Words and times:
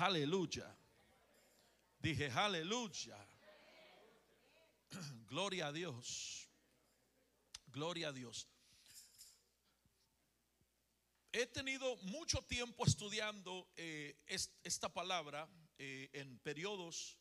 Aleluya. 0.00 0.76
Dije, 1.98 2.30
aleluya. 2.30 3.18
Gloria 5.28 5.66
a 5.66 5.72
Dios. 5.72 6.48
Gloria 7.66 8.08
a 8.08 8.12
Dios. 8.12 8.46
He 11.32 11.46
tenido 11.46 11.96
mucho 12.02 12.42
tiempo 12.42 12.84
estudiando 12.86 13.68
eh, 13.76 14.16
esta 14.62 14.88
palabra 14.88 15.48
eh, 15.78 16.08
en 16.12 16.38
periodos 16.38 17.18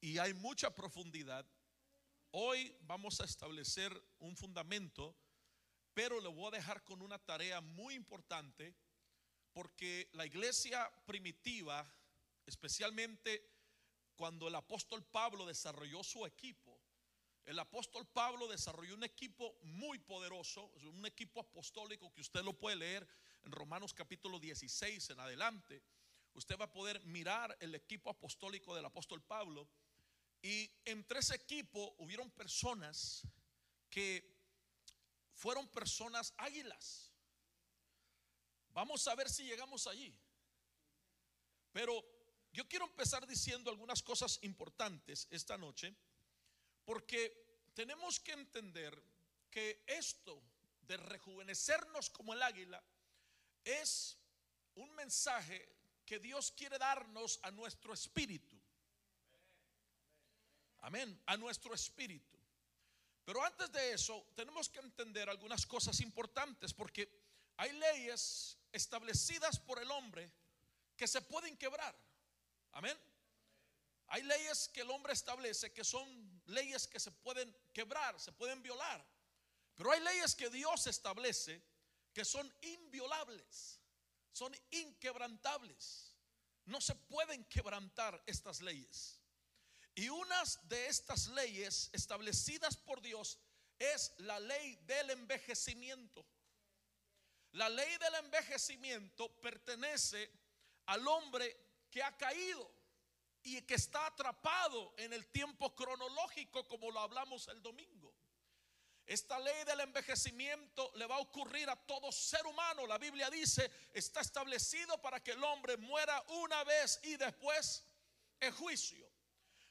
y 0.00 0.18
hay 0.18 0.34
mucha 0.34 0.72
profundidad. 0.72 1.44
Hoy 2.30 2.76
vamos 2.82 3.20
a 3.20 3.24
establecer 3.24 3.92
un 4.20 4.36
fundamento, 4.36 5.16
pero 5.94 6.20
le 6.20 6.28
voy 6.28 6.46
a 6.46 6.58
dejar 6.58 6.84
con 6.84 7.02
una 7.02 7.18
tarea 7.18 7.60
muy 7.60 7.94
importante 7.94 8.76
porque 9.52 10.08
la 10.12 10.26
iglesia 10.26 10.90
primitiva, 11.06 11.86
especialmente 12.46 13.42
cuando 14.14 14.48
el 14.48 14.54
apóstol 14.54 15.04
Pablo 15.04 15.46
desarrolló 15.46 16.02
su 16.02 16.26
equipo, 16.26 16.78
el 17.48 17.58
apóstol 17.58 18.06
Pablo 18.06 18.46
desarrolló 18.46 18.94
un 18.94 19.04
equipo 19.04 19.58
muy 19.62 19.98
poderoso, 19.98 20.66
un 20.82 21.06
equipo 21.06 21.40
apostólico 21.40 22.12
que 22.12 22.20
usted 22.20 22.42
lo 22.42 22.52
puede 22.52 22.76
leer 22.76 23.08
en 23.42 23.52
Romanos 23.52 23.94
capítulo 23.94 24.38
16 24.38 25.08
en 25.08 25.20
adelante. 25.20 25.82
Usted 26.34 26.58
va 26.58 26.66
a 26.66 26.72
poder 26.72 27.02
mirar 27.06 27.56
el 27.60 27.74
equipo 27.74 28.10
apostólico 28.10 28.74
del 28.74 28.84
apóstol 28.84 29.22
Pablo. 29.22 29.66
Y 30.42 30.70
entre 30.84 31.20
ese 31.20 31.36
equipo 31.36 31.94
hubieron 31.98 32.30
personas 32.30 33.26
que 33.88 34.36
fueron 35.32 35.66
personas 35.68 36.34
águilas. 36.36 37.07
Vamos 38.78 39.08
a 39.08 39.16
ver 39.16 39.28
si 39.28 39.42
llegamos 39.42 39.88
allí. 39.88 40.16
Pero 41.72 42.00
yo 42.52 42.68
quiero 42.68 42.84
empezar 42.84 43.26
diciendo 43.26 43.72
algunas 43.72 44.04
cosas 44.04 44.38
importantes 44.42 45.26
esta 45.32 45.58
noche 45.58 45.92
porque 46.84 47.72
tenemos 47.74 48.20
que 48.20 48.30
entender 48.30 49.02
que 49.50 49.82
esto 49.84 50.40
de 50.82 50.96
rejuvenecernos 50.96 52.08
como 52.10 52.34
el 52.34 52.40
águila 52.40 52.80
es 53.64 54.16
un 54.76 54.94
mensaje 54.94 55.68
que 56.06 56.20
Dios 56.20 56.52
quiere 56.52 56.78
darnos 56.78 57.40
a 57.42 57.50
nuestro 57.50 57.92
espíritu. 57.92 58.56
Amén, 60.82 61.20
a 61.26 61.36
nuestro 61.36 61.74
espíritu. 61.74 62.38
Pero 63.24 63.44
antes 63.44 63.72
de 63.72 63.92
eso, 63.94 64.24
tenemos 64.36 64.68
que 64.68 64.78
entender 64.78 65.28
algunas 65.28 65.66
cosas 65.66 65.98
importantes 65.98 66.72
porque 66.72 67.27
hay 67.58 67.72
leyes 67.72 68.56
establecidas 68.70 69.58
por 69.58 69.82
el 69.82 69.90
hombre 69.90 70.30
que 70.96 71.08
se 71.08 71.20
pueden 71.20 71.56
quebrar. 71.56 71.94
Amén. 72.72 72.96
Hay 74.06 74.22
leyes 74.22 74.68
que 74.68 74.82
el 74.82 74.90
hombre 74.90 75.12
establece 75.12 75.72
que 75.72 75.82
son 75.82 76.40
leyes 76.46 76.86
que 76.86 77.00
se 77.00 77.10
pueden 77.10 77.54
quebrar, 77.72 78.18
se 78.20 78.30
pueden 78.30 78.62
violar. 78.62 79.04
Pero 79.74 79.90
hay 79.90 80.00
leyes 80.00 80.36
que 80.36 80.48
Dios 80.50 80.86
establece 80.86 81.60
que 82.12 82.24
son 82.24 82.52
inviolables, 82.62 83.80
son 84.32 84.56
inquebrantables. 84.70 86.14
No 86.64 86.80
se 86.80 86.94
pueden 86.94 87.44
quebrantar 87.46 88.22
estas 88.26 88.60
leyes. 88.60 89.18
Y 89.96 90.08
unas 90.10 90.60
de 90.68 90.86
estas 90.86 91.26
leyes 91.28 91.90
establecidas 91.92 92.76
por 92.76 93.00
Dios 93.02 93.36
es 93.80 94.12
la 94.18 94.38
ley 94.38 94.76
del 94.86 95.10
envejecimiento. 95.10 96.24
La 97.58 97.68
ley 97.68 97.96
del 97.98 98.14
envejecimiento 98.14 99.28
pertenece 99.40 100.30
al 100.86 101.04
hombre 101.08 101.56
que 101.90 102.00
ha 102.00 102.16
caído 102.16 102.70
y 103.42 103.60
que 103.62 103.74
está 103.74 104.06
atrapado 104.06 104.94
en 104.96 105.12
el 105.12 105.26
tiempo 105.26 105.74
cronológico 105.74 106.68
como 106.68 106.88
lo 106.92 107.00
hablamos 107.00 107.48
el 107.48 107.60
domingo. 107.60 108.14
Esta 109.04 109.40
ley 109.40 109.64
del 109.64 109.80
envejecimiento 109.80 110.92
le 110.94 111.06
va 111.06 111.16
a 111.16 111.18
ocurrir 111.18 111.68
a 111.68 111.74
todo 111.74 112.12
ser 112.12 112.46
humano. 112.46 112.86
La 112.86 112.96
Biblia 112.96 113.28
dice, 113.28 113.68
está 113.92 114.20
establecido 114.20 115.02
para 115.02 115.18
que 115.18 115.32
el 115.32 115.42
hombre 115.42 115.76
muera 115.78 116.22
una 116.28 116.62
vez 116.62 117.00
y 117.02 117.16
después 117.16 117.84
en 118.38 118.52
juicio. 118.52 119.10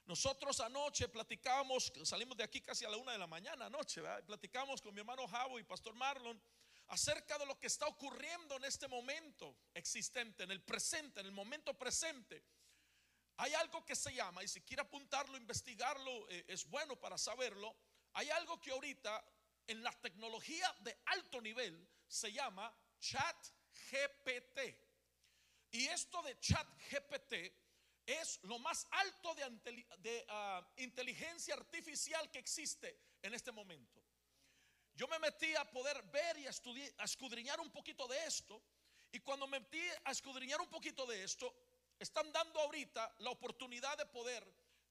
Nosotros 0.07 0.59
anoche 0.59 1.07
platicamos, 1.07 1.93
salimos 2.03 2.35
de 2.35 2.43
aquí 2.43 2.59
casi 2.59 2.83
a 2.83 2.89
la 2.89 2.97
una 2.97 3.13
de 3.13 3.17
la 3.17 3.27
mañana 3.27 3.67
anoche, 3.67 4.01
platicamos 4.25 4.81
con 4.81 4.93
mi 4.93 4.99
hermano 4.99 5.25
Javo 5.25 5.57
y 5.57 5.63
Pastor 5.63 5.93
Marlon 5.95 6.41
acerca 6.87 7.37
de 7.37 7.45
lo 7.45 7.59
que 7.59 7.67
está 7.67 7.87
ocurriendo 7.87 8.55
en 8.57 8.65
este 8.65 8.87
momento 8.87 9.55
existente, 9.73 10.43
en 10.43 10.51
el 10.51 10.63
presente, 10.63 11.19
en 11.19 11.25
el 11.25 11.31
momento 11.31 11.77
presente 11.77 12.43
hay 13.37 13.53
algo 13.53 13.85
que 13.85 13.95
se 13.95 14.13
llama, 14.13 14.43
y 14.43 14.47
si 14.47 14.61
quiere 14.61 14.81
apuntarlo, 14.81 15.37
investigarlo, 15.37 16.27
eh, 16.29 16.45
es 16.47 16.67
bueno 16.67 16.99
para 16.99 17.17
saberlo. 17.19 17.75
Hay 18.13 18.29
algo 18.31 18.59
que 18.59 18.71
ahorita 18.71 19.23
en 19.67 19.83
la 19.83 19.91
tecnología 20.01 20.75
de 20.79 20.97
alto 21.05 21.39
nivel 21.39 21.87
se 22.07 22.31
llama 22.31 22.73
chat 22.99 23.37
GPT. 23.91 24.59
Y 25.69 25.85
esto 25.87 26.23
de 26.23 26.39
chat 26.39 26.67
GPT 26.89 27.33
es 28.07 28.39
lo 28.43 28.57
más 28.57 28.87
alto 28.89 29.35
de, 29.35 30.25
ah, 30.29 30.67
inteligencia 30.77 31.53
artificial 31.53 32.31
que 32.31 32.39
existe 32.39 32.99
en 33.21 33.35
este 33.35 33.51
momento. 33.51 34.03
Yo 34.97 35.07
me 35.07 35.19
metí 35.19 35.55
a 35.55 35.63
poder 35.69 36.01
ver 36.09 36.39
y 36.39 36.47
a, 36.47 36.51
a 36.97 37.03
escudriñar 37.03 37.59
un 37.59 37.69
poquito 37.69 38.07
de 38.07 38.25
esto. 38.25 38.59
Y 39.11 39.19
cuando 39.19 39.45
me 39.45 39.59
metí 39.59 39.79
a 40.05 40.11
escudriñar 40.11 40.59
un 40.59 40.69
poquito 40.69 41.05
de 41.05 41.23
esto, 41.23 41.53
están 41.99 42.31
dando 42.31 42.59
ahorita 42.59 43.13
la 43.19 43.29
oportunidad 43.29 43.95
de 43.95 44.07
poder 44.07 44.43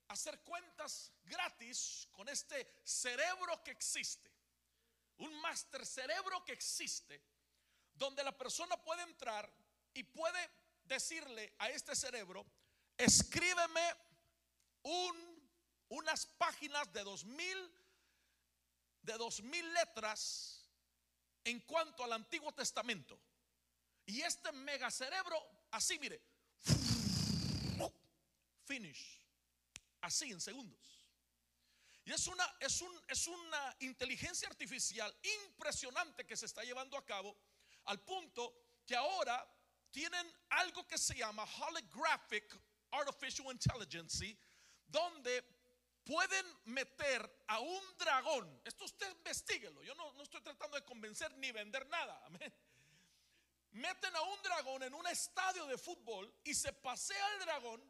hacer 0.07 0.39
cuentas 0.45 1.13
gratis 1.25 2.09
con 2.13 2.29
este 2.29 2.81
cerebro 2.85 3.65
que 3.65 3.73
existe. 3.73 4.31
Un 5.19 5.41
máster 5.41 5.85
cerebro 5.85 6.45
que 6.45 6.53
existe, 6.53 7.21
donde 7.93 8.23
la 8.23 8.37
persona 8.39 8.77
puede 8.77 9.03
entrar 9.03 9.53
y 9.93 10.05
puede 10.05 10.51
decirle 10.85 11.53
a 11.59 11.69
este 11.71 11.97
cerebro, 11.97 12.47
escríbeme 12.97 13.97
un, 14.83 15.51
unas 15.89 16.27
páginas 16.27 16.93
de 16.93 17.03
dos 17.03 17.25
mil 17.25 17.76
de 19.07 19.17
dos 19.17 19.41
mil 19.43 19.73
letras 19.73 20.69
en 21.45 21.61
cuanto 21.61 22.05
al 22.05 22.13
Antiguo 22.13 22.53
Testamento. 22.53 23.19
Y 24.05 24.21
este 24.21 24.53
mega 24.53 24.91
cerebro, 24.91 25.37
así 25.71 25.99
mire, 25.99 26.21
finish. 28.67 29.23
Así 30.01 30.31
en 30.31 30.41
segundos. 30.41 30.79
Y 32.05 32.13
es 32.13 32.27
una, 32.27 32.57
es, 32.61 32.81
un, 32.83 33.01
es 33.09 33.27
una 33.27 33.77
inteligencia 33.81 34.49
artificial 34.49 35.13
impresionante 35.45 36.25
que 36.25 36.37
se 36.37 36.47
está 36.47 36.63
llevando 36.63 36.97
a 36.97 37.05
cabo 37.05 37.37
al 37.87 38.01
punto 38.01 38.55
que 38.85 38.95
ahora 38.95 39.45
tienen 39.91 40.33
algo 40.51 40.87
que 40.87 40.99
se 40.99 41.17
llama 41.17 41.45
holographic 41.45 42.61
artificial 42.93 43.51
intelligence, 43.51 44.37
donde 44.87 45.45
pueden 46.07 46.47
meter 46.65 47.45
a 47.49 47.61
un 47.61 47.99
dragón. 47.99 48.63
Esto 48.65 48.87
usted 48.87 49.11
investiguelo. 49.11 49.83
Yo 49.83 49.95
no, 49.95 50.13
no 50.15 50.23
estoy 50.23 50.41
tratando 50.41 50.79
de 50.79 50.85
convencer 50.85 51.31
ni 51.37 51.53
vender 51.53 51.87
nada. 51.89 52.19
Amén 52.27 52.55
meten 53.77 54.15
a 54.17 54.23
un 54.23 54.43
dragón 54.43 54.83
en 54.83 54.95
un 54.95 55.07
estadio 55.07 55.67
de 55.67 55.77
fútbol 55.77 56.33
y 56.45 56.55
se 56.55 56.73
pasea 56.73 57.35
el 57.35 57.41
dragón 57.41 57.83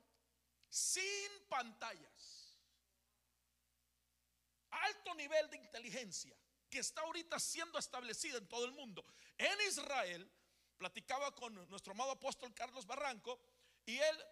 sin 0.68 1.30
pantallas. 1.48 2.58
Alto 4.70 5.14
nivel 5.14 5.48
de 5.48 5.58
inteligencia 5.58 6.36
que 6.68 6.80
está 6.80 7.02
ahorita 7.02 7.38
siendo 7.38 7.78
establecida 7.78 8.38
en 8.38 8.48
todo 8.48 8.64
el 8.64 8.72
mundo. 8.72 9.04
En 9.38 9.56
Israel, 9.68 10.28
platicaba 10.76 11.34
con 11.34 11.54
nuestro 11.70 11.92
amado 11.92 12.10
apóstol 12.10 12.52
Carlos 12.52 12.84
Barranco 12.84 13.40
y 13.86 13.96
él 13.98 14.24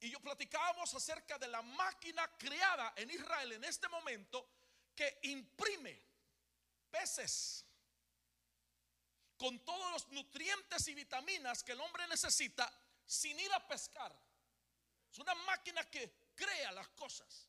y 0.00 0.10
yo 0.10 0.20
platicábamos 0.20 0.94
acerca 0.94 1.38
de 1.38 1.48
la 1.48 1.60
máquina 1.60 2.26
creada 2.38 2.94
en 2.96 3.10
Israel 3.10 3.52
en 3.52 3.64
este 3.64 3.88
momento 3.88 4.48
que 4.94 5.20
imprime 5.24 6.02
peces 6.90 7.64
con 9.36 9.62
todos 9.64 9.92
los 9.92 10.08
nutrientes 10.08 10.88
y 10.88 10.94
vitaminas 10.94 11.62
que 11.62 11.72
el 11.72 11.80
hombre 11.80 12.06
necesita 12.08 12.70
sin 13.06 13.38
ir 13.38 13.52
a 13.52 13.66
pescar. 13.66 14.14
Es 15.10 15.18
una 15.18 15.34
máquina 15.34 15.88
que 15.90 16.30
crea 16.34 16.72
las 16.72 16.88
cosas. 16.90 17.48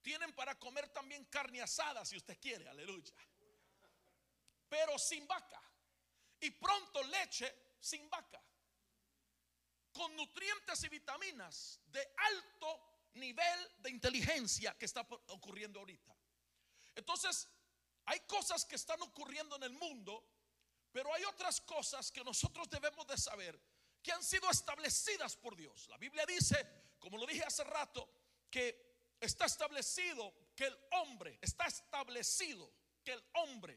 Tienen 0.00 0.34
para 0.34 0.58
comer 0.58 0.88
también 0.90 1.24
carne 1.26 1.62
asada 1.62 2.04
si 2.04 2.16
usted 2.16 2.38
quiere, 2.38 2.68
aleluya. 2.68 3.14
Pero 4.68 4.98
sin 4.98 5.26
vaca. 5.26 5.62
Y 6.40 6.50
pronto 6.50 7.02
leche 7.04 7.74
sin 7.80 8.08
vaca. 8.08 8.42
Con 9.94 10.14
nutrientes 10.14 10.84
y 10.84 10.88
vitaminas 10.90 11.80
de 11.86 12.06
alto 12.16 13.08
nivel 13.14 13.72
de 13.78 13.90
inteligencia 13.90 14.76
que 14.76 14.84
está 14.84 15.06
ocurriendo 15.28 15.78
ahorita. 15.78 16.14
Entonces, 16.94 17.48
hay 18.04 18.20
cosas 18.20 18.66
que 18.66 18.76
están 18.76 19.00
ocurriendo 19.00 19.56
en 19.56 19.62
el 19.62 19.72
mundo 19.72 20.34
pero 20.94 21.12
hay 21.12 21.24
otras 21.24 21.60
cosas 21.62 22.12
que 22.12 22.22
nosotros 22.22 22.70
debemos 22.70 23.04
de 23.08 23.18
saber 23.18 23.60
que 24.00 24.12
han 24.12 24.22
sido 24.22 24.48
establecidas 24.48 25.34
por 25.34 25.56
Dios. 25.56 25.88
La 25.88 25.98
Biblia 25.98 26.24
dice, 26.24 26.64
como 27.00 27.18
lo 27.18 27.26
dije 27.26 27.42
hace 27.42 27.64
rato, 27.64 28.08
que 28.48 29.16
está 29.18 29.46
establecido 29.46 30.32
que 30.54 30.66
el 30.66 30.78
hombre, 30.92 31.36
está 31.42 31.64
establecido 31.66 32.72
que 33.02 33.12
el 33.12 33.24
hombre 33.32 33.76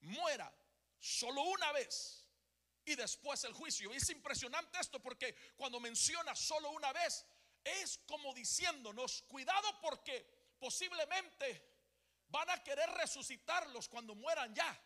muera 0.00 0.50
solo 0.98 1.42
una 1.42 1.72
vez 1.72 2.23
y 2.84 2.94
después 2.94 3.44
el 3.44 3.52
juicio. 3.52 3.92
Es 3.92 4.08
impresionante 4.10 4.78
esto 4.78 5.00
porque 5.00 5.34
cuando 5.56 5.80
menciona 5.80 6.34
solo 6.34 6.70
una 6.70 6.92
vez, 6.92 7.24
es 7.62 7.98
como 8.06 8.34
diciéndonos, 8.34 9.22
cuidado 9.22 9.80
porque 9.80 10.54
posiblemente 10.58 11.74
van 12.28 12.50
a 12.50 12.62
querer 12.62 12.90
resucitarlos 12.90 13.88
cuando 13.88 14.14
mueran 14.14 14.54
ya. 14.54 14.80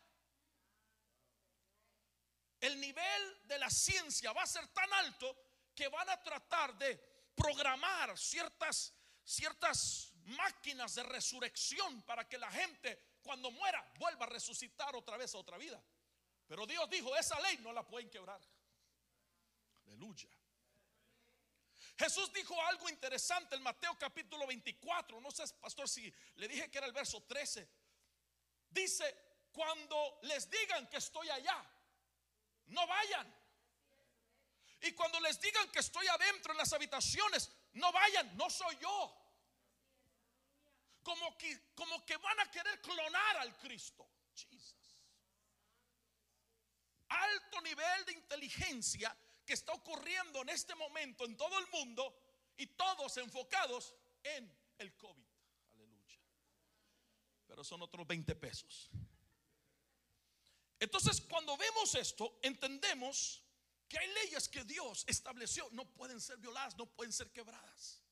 El 2.61 2.79
nivel 2.79 3.47
de 3.47 3.57
la 3.57 3.69
ciencia 3.69 4.33
va 4.33 4.43
a 4.43 4.47
ser 4.47 4.67
tan 4.69 4.91
alto 4.93 5.35
que 5.73 5.87
van 5.87 6.09
a 6.09 6.21
tratar 6.21 6.77
de 6.77 6.97
programar 7.35 8.17
ciertas, 8.17 8.93
ciertas 9.23 10.11
máquinas 10.25 10.95
de 10.95 11.03
resurrección 11.03 12.01
para 12.03 12.27
que 12.27 12.37
la 12.37 12.51
gente 12.51 13.17
cuando 13.21 13.49
muera 13.51 13.83
vuelva 13.97 14.25
a 14.25 14.29
resucitar 14.29 14.95
otra 14.95 15.17
vez 15.17 15.33
a 15.33 15.37
otra 15.37 15.57
vida. 15.57 15.81
Pero 16.49 16.65
Dios 16.65 16.89
dijo, 16.89 17.15
esa 17.15 17.39
ley 17.41 17.57
no 17.59 17.71
la 17.71 17.87
pueden 17.87 18.09
quebrar. 18.09 18.41
Aleluya. 19.85 20.27
Jesús 21.95 22.33
dijo 22.33 22.59
algo 22.65 22.89
interesante 22.89 23.55
en 23.55 23.61
Mateo 23.61 23.95
capítulo 23.99 24.47
24. 24.47 25.21
No 25.21 25.29
sé, 25.29 25.43
pastor, 25.61 25.87
si 25.87 26.11
le 26.37 26.47
dije 26.47 26.71
que 26.71 26.79
era 26.79 26.87
el 26.87 26.93
verso 26.93 27.21
13. 27.21 27.69
Dice, 28.67 29.15
cuando 29.51 30.19
les 30.23 30.49
digan 30.49 30.87
que 30.89 30.97
estoy 30.97 31.29
allá, 31.29 31.63
no 32.65 32.87
vayan. 32.87 33.31
Y 34.81 34.93
cuando 34.93 35.19
les 35.19 35.39
digan 35.39 35.69
que 35.69 35.79
estoy 35.79 36.07
adentro 36.07 36.53
en 36.53 36.57
las 36.57 36.73
habitaciones, 36.73 37.51
no 37.73 37.91
vayan, 37.91 38.35
no 38.35 38.49
soy 38.49 38.75
yo. 38.77 39.15
Como 41.03 41.37
que, 41.37 41.73
como 41.75 42.03
que 42.07 42.17
van 42.17 42.39
a 42.39 42.49
querer 42.49 42.81
clonar 42.81 43.37
al 43.37 43.55
Cristo. 43.57 44.09
Alto 47.09 47.61
nivel 47.61 48.05
de 48.05 48.13
inteligencia 48.13 49.15
que 49.45 49.53
está 49.53 49.73
ocurriendo 49.73 50.41
en 50.41 50.49
este 50.49 50.75
momento 50.75 51.25
en 51.25 51.35
todo 51.35 51.57
el 51.57 51.67
mundo 51.67 52.15
y 52.57 52.67
todos 52.67 53.17
enfocados 53.17 53.95
en 54.23 54.51
el 54.77 54.95
COVID. 54.95 55.25
Aleluya. 55.73 56.19
Pero 57.47 57.63
son 57.63 57.81
otros 57.81 58.05
20 58.05 58.35
pesos. 58.35 58.91
Entonces, 60.79 61.21
cuando 61.21 61.57
vemos 61.57 61.95
esto, 61.95 62.39
entendemos 62.41 63.43
que 63.87 63.97
hay 63.97 64.07
leyes 64.13 64.47
que 64.47 64.63
Dios 64.63 65.03
estableció, 65.07 65.67
no 65.71 65.85
pueden 65.93 66.21
ser 66.21 66.37
violadas, 66.37 66.77
no 66.77 66.85
pueden 66.85 67.11
ser 67.11 67.31
quebradas. 67.31 68.03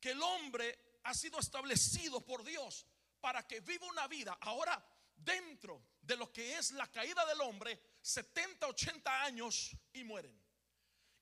Que 0.00 0.10
el 0.10 0.22
hombre 0.22 0.98
ha 1.04 1.14
sido 1.14 1.38
establecido 1.38 2.20
por 2.20 2.42
Dios 2.42 2.84
para 3.20 3.46
que 3.46 3.60
viva 3.60 3.86
una 3.86 4.08
vida. 4.08 4.36
Ahora, 4.40 4.84
dentro 5.14 5.93
de 6.06 6.16
lo 6.16 6.32
que 6.32 6.58
es 6.58 6.72
la 6.72 6.90
caída 6.90 7.24
del 7.26 7.40
hombre, 7.40 7.80
70, 8.00 8.66
80 8.66 9.22
años 9.22 9.76
y 9.92 10.04
mueren. 10.04 10.38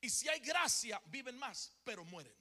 Y 0.01 0.11
si 0.11 0.29
hay 0.29 0.41
gracia, 0.41 1.01
viven 1.07 1.39
más, 1.39 1.73
pero 1.85 2.05
mueren. 2.05 2.35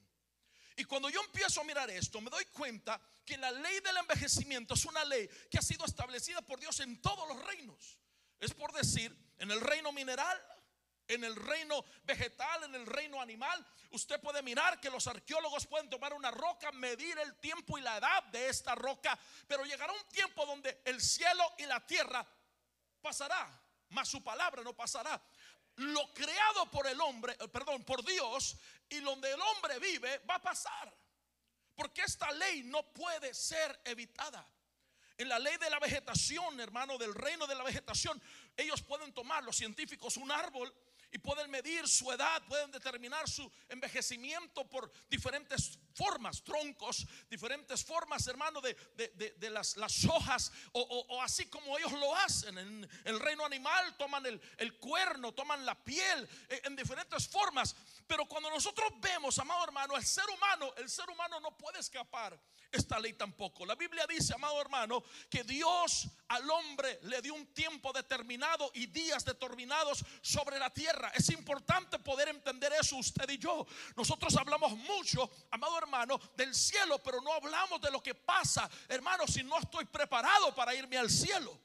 Y 0.76 0.84
cuando 0.86 1.10
yo 1.10 1.22
empiezo 1.24 1.62
a 1.62 1.64
mirar 1.64 1.90
esto, 1.92 2.20
me 2.22 2.32
doy 2.32 2.46
cuenta 2.46 3.00
que 3.24 3.38
la 3.38 3.52
ley 3.52 3.80
del 3.82 3.98
envejecimiento 3.98 4.74
es 4.74 4.86
una 4.86 5.04
ley 5.06 5.30
que 5.50 5.60
ha 5.60 5.62
sido 5.62 5.86
establecida 5.86 6.42
por 6.42 6.60
Dios 6.60 6.80
en 6.80 7.00
todos 7.02 7.28
los 7.28 7.46
reinos. 7.46 8.00
Es 8.40 8.54
por 8.54 8.72
decir, 8.74 9.16
en 9.38 9.52
el 9.52 9.62
reino 9.62 9.92
mineral, 9.92 10.42
en 11.08 11.24
el 11.24 11.36
reino 11.36 11.84
vegetal, 12.04 12.64
en 12.64 12.76
el 12.76 12.86
reino 12.86 13.22
animal. 13.22 13.66
Usted 13.92 14.20
puede 14.22 14.42
mirar 14.42 14.80
que 14.80 14.90
los 14.90 15.08
arqueólogos 15.08 15.68
pueden 15.68 15.90
tomar 15.90 16.14
una 16.14 16.32
roca, 16.32 16.72
medir 16.72 17.18
el 17.20 17.36
tiempo 17.40 17.78
y 17.78 17.82
la 17.82 17.98
edad 17.98 18.24
de 18.26 18.48
esta 18.48 18.76
roca, 18.76 19.18
pero 19.48 19.66
llegará 19.66 19.92
un 19.94 20.08
tiempo 20.10 20.46
donde 20.46 20.82
el 20.86 21.02
cielo 21.02 21.44
y 21.58 21.66
la 21.66 21.86
tierra 21.86 22.26
pasará, 23.02 23.62
mas 23.90 24.08
su 24.08 24.24
palabra 24.24 24.62
no 24.64 24.74
pasará 24.74 25.22
lo 25.78 26.14
creado 26.14 26.70
por 26.70 26.88
el 26.88 27.00
hombre, 27.02 27.36
eh, 27.40 27.48
perdón, 27.48 27.84
por 27.84 28.04
Dios 28.04 28.58
y 28.90 29.00
donde 29.00 29.32
el 29.32 29.42
hombre 29.42 29.80
vive 29.80 30.20
va 30.30 30.36
a 30.36 30.42
pasar. 30.42 30.94
Porque 31.76 32.02
esta 32.02 32.32
ley 32.32 32.64
no 32.64 32.84
puede 32.94 33.34
ser 33.34 33.80
evitada. 33.86 34.46
En 35.18 35.30
la 35.30 35.40
ley 35.40 35.58
de 35.58 35.70
la 35.70 35.80
vegetación, 35.80 36.60
hermano, 36.60 36.98
del 36.98 37.14
reino 37.14 37.48
de 37.48 37.56
la 37.56 37.64
vegetación, 37.64 38.22
ellos 38.58 38.82
pueden 38.82 39.14
tomar, 39.14 39.44
los 39.44 39.56
científicos, 39.56 40.18
un 40.18 40.32
árbol 40.32 40.74
y 41.12 41.18
pueden 41.18 41.50
medir 41.50 41.88
su 41.88 42.12
edad, 42.12 42.42
pueden 42.48 42.72
determinar 42.72 43.30
su 43.30 43.50
envejecimiento 43.70 44.68
por 44.70 44.92
diferentes 45.10 45.78
formas, 45.94 46.44
troncos, 46.44 47.06
diferentes 47.30 47.84
formas, 47.84 48.26
hermano, 48.28 48.62
de, 48.62 49.50
las, 49.50 50.06
hojas, 50.06 50.52
o, 50.74 51.22
así 51.22 51.46
como 51.48 51.78
ellos 51.78 51.92
lo 51.94 52.16
hacen. 52.16 52.58
En 52.58 52.90
el 53.06 53.20
reino 53.20 53.46
animal 53.46 53.96
toman 53.98 54.26
el, 54.26 54.80
cuerno, 54.80 55.34
toman 55.34 55.66
la 55.66 55.76
piel, 55.76 56.28
eh, 56.50 56.62
en 56.66 56.76
diferentes 56.76 57.28
formas. 57.28 57.76
Pero 58.08 58.26
cuando 58.26 58.50
nosotros 58.50 58.92
vemos, 59.00 59.38
amado 59.40 59.64
hermano, 59.64 59.96
el 59.96 60.06
ser 60.06 60.26
humano, 60.30 60.74
el 60.78 60.90
ser 60.90 61.10
humano 61.10 61.40
no 61.40 61.58
puede 61.58 61.80
escapar 61.80 62.40
esta 62.72 63.00
ley 63.00 63.14
tampoco. 63.14 63.66
La 63.66 63.76
Biblia 63.76 64.06
dice, 64.08 64.34
amado 64.34 64.60
hermano, 64.62 65.04
que 65.30 65.44
Dios 65.44 66.08
al 66.30 66.50
hombre 66.50 67.00
le 67.04 67.22
dio 67.22 67.34
un 67.34 67.48
tiempo 67.54 67.92
determinado 67.92 68.72
y 68.74 68.88
días 68.88 69.26
determinados 69.26 70.04
sobre 70.22 70.58
la 70.58 70.70
tierra. 70.70 71.12
Es 71.14 71.30
importante 71.30 72.00
poder 72.00 72.30
entender 72.30 72.72
eso 72.74 72.96
usted 72.98 73.30
y 73.30 73.38
yo. 73.38 73.66
Nosotros 73.96 74.36
hablamos 74.38 74.72
mucho, 74.78 75.30
amado 75.52 75.78
hermano, 75.84 76.20
del 76.36 76.54
cielo, 76.54 77.00
pero 77.00 77.22
no 77.22 77.34
hablamos 77.34 77.82
de 77.82 77.92
lo 77.92 78.02
que 78.02 78.16
pasa, 78.16 78.70
hermano, 78.88 79.28
si 79.28 79.44
no 79.44 79.58
estoy 79.60 79.86
preparado 79.86 80.54
para 80.54 80.74
irme 80.74 80.98
al 80.98 81.10
cielo. 81.10 81.58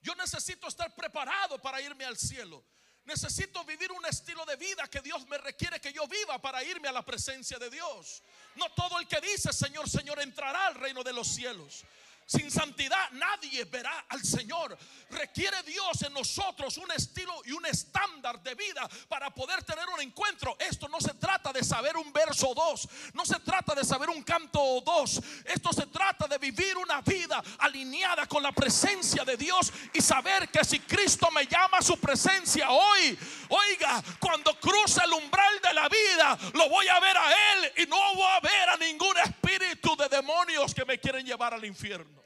Yo 0.00 0.14
necesito 0.14 0.68
estar 0.68 0.94
preparado 0.94 1.58
para 1.60 1.80
irme 1.80 2.04
al 2.04 2.16
cielo. 2.16 2.62
Necesito 3.04 3.64
vivir 3.64 3.92
un 3.92 4.04
estilo 4.06 4.44
de 4.46 4.56
vida 4.56 4.88
que 4.88 5.00
Dios 5.00 5.26
me 5.28 5.36
requiere 5.38 5.80
que 5.80 5.92
yo 5.92 6.06
viva 6.06 6.40
para 6.40 6.64
irme 6.64 6.88
a 6.88 6.92
la 6.92 7.04
presencia 7.04 7.58
de 7.58 7.68
Dios. 7.70 8.22
No 8.56 8.70
todo 8.72 8.98
el 8.98 9.06
que 9.06 9.20
dice 9.20 9.52
Señor, 9.52 9.88
Señor 9.88 10.20
entrará 10.20 10.66
al 10.66 10.74
reino 10.74 11.02
de 11.02 11.12
los 11.12 11.28
cielos. 11.28 11.84
Sin 12.26 12.50
santidad 12.50 13.10
nadie 13.12 13.64
verá 13.64 14.06
al 14.08 14.24
Señor. 14.24 14.76
Requiere 15.10 15.62
Dios 15.62 16.02
en 16.02 16.12
nosotros 16.14 16.78
un 16.78 16.90
estilo 16.92 17.34
y 17.44 17.52
un 17.52 17.66
estándar 17.66 18.42
de 18.42 18.54
vida 18.54 18.88
para 19.08 19.30
poder 19.30 19.62
tener 19.62 19.86
un 19.88 20.00
encuentro. 20.00 20.56
Esto 20.58 20.88
no 20.88 21.00
se 21.00 21.14
trata 21.14 21.52
de 21.52 21.62
saber 21.62 21.96
un 21.96 22.12
verso 22.12 22.48
o 22.48 22.54
dos. 22.54 22.88
No 23.12 23.26
se 23.26 23.38
trata 23.40 23.74
de 23.74 23.84
saber 23.84 24.08
un 24.08 24.22
canto 24.22 24.60
o 24.60 24.80
dos. 24.80 25.20
Esto 25.44 25.72
se 25.72 25.86
trata 25.86 26.26
de 26.26 26.38
vivir 26.38 26.76
una 26.78 27.02
vida 27.02 27.42
alineada 27.58 28.26
con 28.26 28.42
la 28.42 28.52
presencia 28.52 29.24
de 29.24 29.36
Dios 29.36 29.72
y 29.92 30.00
saber 30.00 30.48
que 30.48 30.64
si 30.64 30.80
Cristo 30.80 31.30
me 31.30 31.46
llama 31.46 31.78
a 31.78 31.82
su 31.82 31.98
presencia 31.98 32.70
hoy, 32.70 33.18
oiga, 33.48 34.02
cuando 34.18 34.58
cruce 34.58 35.00
el 35.04 35.12
umbral 35.12 35.60
de 35.60 35.74
la 35.74 35.88
vida, 35.88 36.38
lo 36.54 36.68
voy 36.70 36.88
a 36.88 36.93
llevar 41.54 41.58
al 41.58 41.64
infierno. 41.64 42.22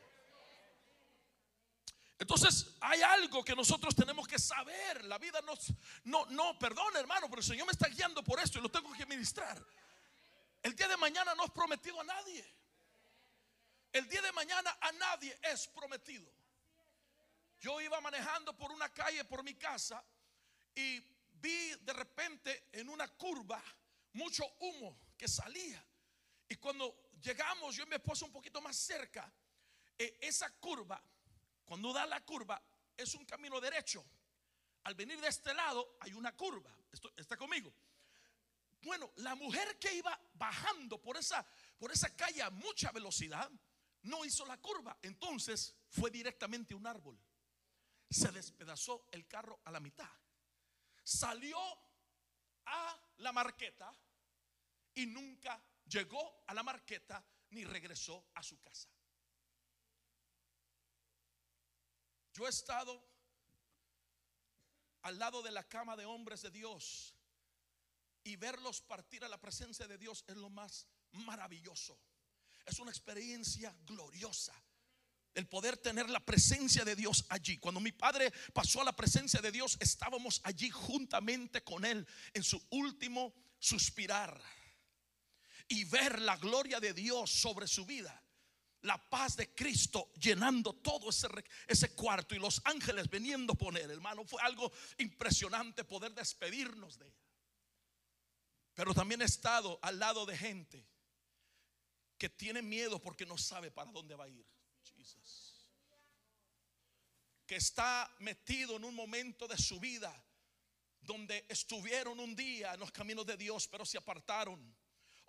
Entonces 2.18 2.75
hay 2.80 3.00
algo 3.02 3.44
que 3.44 3.54
nosotros 3.54 3.94
tenemos 3.94 4.26
que 4.26 4.38
saber. 4.38 5.04
La 5.04 5.18
vida 5.18 5.40
nos, 5.42 5.73
no, 6.04 6.26
no, 6.26 6.58
perdón 6.58 6.97
hermano, 6.97 7.28
pero 7.28 7.40
el 7.40 7.47
Señor 7.47 7.66
me 7.66 7.73
está 7.73 7.88
guiando 7.88 8.25
por 8.25 8.40
esto 8.40 8.58
y 8.58 8.62
lo 8.62 8.68
tengo 8.68 8.92
que 8.92 9.06
ministrar. 9.06 9.64
El 10.62 10.75
día 10.75 10.88
de 10.88 10.97
mañana 10.97 11.35
no 11.37 11.44
es 11.44 11.50
prometido 11.52 12.00
a 12.00 12.04
nadie. 12.04 12.44
El 13.92 14.08
día 14.08 14.20
de 14.20 14.32
mañana 14.32 14.76
a 14.80 14.92
nadie 14.92 15.38
es 15.42 15.68
prometido. 15.68 16.28
Yo 17.61 17.80
iba 17.80 18.00
manejando 18.00 18.56
por 18.56 18.73
una 18.73 18.88
calle 18.92 19.25
por 19.25 19.42
mi 19.42 19.54
casa 19.54 20.04
y 20.75 21.00
vi 21.40 21.75
de 21.80 21.92
repente 21.92 22.68
en 22.73 22.88
una 22.88 23.08
curva 23.08 23.62
mucho 24.12 24.44
humo 24.58 24.99
que 25.16 25.28
salía. 25.28 25.88
Y 26.48 26.56
cuando 26.56 27.10
llegamos, 27.20 27.76
yo 27.76 27.84
y 27.84 27.86
mi 27.86 27.96
esposa 27.96 28.24
un 28.24 28.32
poquito 28.32 28.60
más 28.60 28.76
cerca, 28.76 29.32
eh, 29.98 30.18
esa 30.20 30.50
curva 30.58 31.02
cuando 31.68 31.92
da 31.92 32.06
la 32.06 32.24
curva 32.24 32.62
es 32.96 33.14
un 33.14 33.26
camino 33.26 33.60
derecho. 33.60 34.02
Al 34.84 34.94
venir 34.94 35.20
de 35.20 35.28
este 35.28 35.52
lado 35.52 35.98
hay 36.00 36.14
una 36.14 36.34
curva. 36.34 36.74
¿Está 37.14 37.36
conmigo? 37.36 37.70
Bueno, 38.80 39.12
la 39.16 39.34
mujer 39.34 39.78
que 39.78 39.94
iba 39.94 40.18
bajando 40.32 40.98
por 40.98 41.18
esa, 41.18 41.46
por 41.78 41.92
esa 41.92 42.16
calle 42.16 42.40
a 42.42 42.48
mucha 42.48 42.90
velocidad 42.90 43.50
no 44.04 44.24
hizo 44.24 44.46
la 44.46 44.56
curva. 44.58 44.96
Entonces 45.02 45.76
fue 45.90 46.10
directamente 46.10 46.74
un 46.74 46.86
árbol. 46.86 47.20
Se 48.08 48.32
despedazó 48.32 49.06
el 49.12 49.26
carro 49.26 49.60
a 49.66 49.70
la 49.70 49.80
mitad. 49.80 50.10
Salió 51.02 51.58
a 52.64 52.98
la 53.18 53.32
marqueta 53.32 53.92
y 54.94 55.04
nunca 55.04 55.62
llegó 55.88 56.45
a 56.47 56.54
la 56.54 56.62
marqueta 56.62 57.25
ni 57.50 57.64
regresó 57.64 58.30
a 58.35 58.42
su 58.42 58.59
casa. 58.61 58.88
Yo 62.35 62.47
he 62.47 62.50
estado 62.50 63.04
al 65.02 65.18
lado 65.18 65.42
de 65.42 65.50
la 65.50 65.66
cama 65.66 65.97
de 65.97 66.04
hombres 66.04 66.42
de 66.42 66.50
Dios 66.50 67.14
y 68.23 68.37
verlos 68.37 68.80
partir 68.83 69.25
a 69.25 69.28
la 69.28 69.40
presencia 69.40 69.88
de 69.88 69.99
Dios 69.99 70.25
es 70.28 70.37
lo 70.37 70.50
más 70.50 70.87
maravilloso. 71.12 71.99
Es 72.66 72.78
una 72.78 72.90
experiencia 72.90 73.75
gloriosa. 73.87 74.54
El 75.35 75.49
poder 75.49 75.76
tener 75.78 76.11
la 76.11 76.21
presencia 76.21 76.85
de 76.85 76.97
Dios 76.97 77.25
allí. 77.28 77.59
Cuando 77.59 77.80
mi 77.80 77.92
padre 77.92 78.33
pasó 78.52 78.83
a 78.83 78.85
la 78.85 78.95
presencia 78.95 79.40
de 79.40 79.52
Dios, 79.52 79.76
estábamos 79.80 80.40
allí 80.45 80.68
juntamente 80.68 81.62
con 81.64 81.85
él 81.85 82.07
en 82.35 82.42
su 82.42 82.61
último 82.71 83.33
suspirar. 83.59 84.40
Y 85.68 85.84
ver 85.84 86.20
la 86.20 86.37
gloria 86.37 86.80
de 86.80 86.94
Dios 86.94 87.30
sobre 87.30 87.66
su 87.66 87.84
vida 87.84 88.22
la 88.82 88.96
paz 88.96 89.37
de 89.37 89.54
Cristo 89.54 90.12
llenando 90.14 90.72
todo 90.75 91.10
ese, 91.10 91.28
ese 91.66 91.94
cuarto 91.94 92.34
y 92.34 92.38
los 92.38 92.60
ángeles 92.64 93.08
veniendo 93.10 93.54
a 93.54 93.56
poner, 93.56 93.90
hermano, 93.90 94.25
fue 94.25 94.40
algo 94.42 94.72
impresionante 94.98 95.84
poder 95.84 96.14
despedirnos 96.14 96.98
de 96.98 97.06
él. 97.06 97.14
Pero 98.75 98.94
también 98.94 99.22
he 99.22 99.25
estado 99.25 99.78
al 99.82 99.98
lado 99.98 100.25
de 100.25 100.37
gente 100.37 100.87
que 102.16 102.28
tiene 102.28 102.62
miedo 102.62 103.00
porque 103.00 103.26
no 103.26 103.37
sabe 103.37 103.70
para 103.70 103.90
dónde 103.90 104.14
va 104.14 104.25
a 104.25 104.28
ir. 104.28 104.46
Que 107.46 107.56
está 107.56 108.14
metido 108.18 108.76
en 108.76 108.84
un 108.84 108.94
momento 108.94 109.48
de 109.48 109.56
su 109.56 109.80
vida 109.80 110.14
donde 111.00 111.46
estuvieron 111.48 112.20
un 112.20 112.37
día 112.37 112.75
en 112.75 112.80
los 112.80 112.92
caminos 112.92 113.25
de 113.25 113.37
Dios, 113.37 113.66
pero 113.66 113.87
se 113.87 113.98
apartaron 113.98 114.76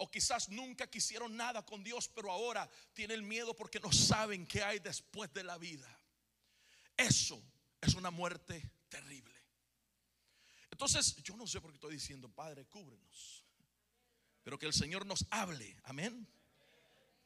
o 0.01 0.09
quizás 0.09 0.47
nunca 0.49 0.89
quisieron 0.89 1.35
nada 1.35 1.65
con 1.65 1.83
Dios, 1.83 2.07
pero 2.07 2.31
ahora 2.31 2.69
tienen 2.93 3.27
miedo 3.27 3.53
porque 3.53 3.81
no 3.81 3.91
saben 3.91 4.47
qué 4.47 4.63
hay 4.63 4.79
después 4.79 5.31
de 5.33 5.43
la 5.43 5.57
vida. 5.57 5.89
Eso 6.95 7.41
es 7.81 7.93
una 7.95 8.09
muerte 8.09 8.71
terrible. 8.87 9.35
Entonces, 10.71 11.17
yo 11.17 11.35
no 11.35 11.45
sé 11.45 11.59
por 11.59 11.71
qué 11.71 11.75
estoy 11.75 11.95
diciendo, 11.95 12.29
Padre, 12.29 12.65
cúbrenos. 12.65 13.43
Pero 14.41 14.57
que 14.57 14.67
el 14.67 14.73
Señor 14.73 15.05
nos 15.05 15.25
hable. 15.31 15.77
Amén. 15.83 16.25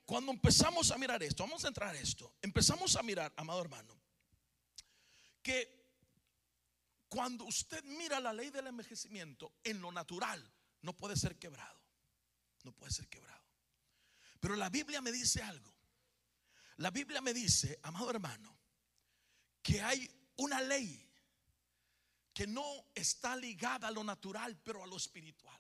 Cuando 0.04 0.32
empezamos 0.32 0.90
a 0.90 0.98
mirar 0.98 1.22
esto, 1.22 1.44
vamos 1.44 1.64
a 1.66 1.68
entrar 1.68 1.96
a 1.96 2.00
esto. 2.00 2.34
Empezamos 2.42 2.96
a 2.96 3.04
mirar, 3.04 3.32
amado 3.38 3.62
hermano, 3.62 3.96
que 5.44 5.84
cuando 7.08 7.46
usted 7.46 7.84
mira 7.84 8.20
la 8.20 8.34
ley 8.34 8.50
del 8.50 8.66
envejecimiento 8.66 9.54
en 9.64 9.80
lo 9.80 9.92
natural, 9.92 10.44
no 10.82 10.98
puede 10.98 11.16
ser 11.16 11.38
quebrado 11.38 11.83
no 12.64 12.72
puede 12.74 12.92
ser 12.92 13.08
quebrado. 13.08 13.44
Pero 14.40 14.56
la 14.56 14.70
Biblia 14.70 15.02
me 15.02 15.12
dice 15.12 15.42
algo. 15.42 15.74
La 16.78 16.90
Biblia 16.92 17.22
me 17.22 17.34
dice, 17.34 17.80
amado 17.84 18.10
hermano, 18.10 18.58
que 19.62 19.82
hay 19.82 20.10
una 20.38 20.62
ley 20.62 21.10
que 22.34 22.48
no 22.48 22.88
está 22.96 23.36
ligada 23.36 23.88
a 23.88 23.92
lo 23.92 24.04
natural, 24.04 24.60
pero 24.64 24.84
a 24.84 24.88
lo 24.88 24.98
espiritual. 24.98 25.60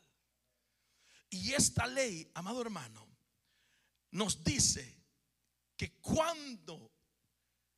Y 1.29 1.53
esta 1.53 1.87
ley, 1.87 2.29
amado 2.33 2.61
hermano, 2.61 3.07
nos 4.11 4.43
dice 4.43 5.03
que 5.75 5.99
cuando 5.99 6.91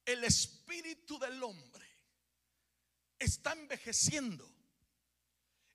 el 0.06 0.24
espíritu 0.24 1.18
del 1.20 1.42
hombre 1.44 1.86
está 3.18 3.54
envejeciendo, 3.54 4.50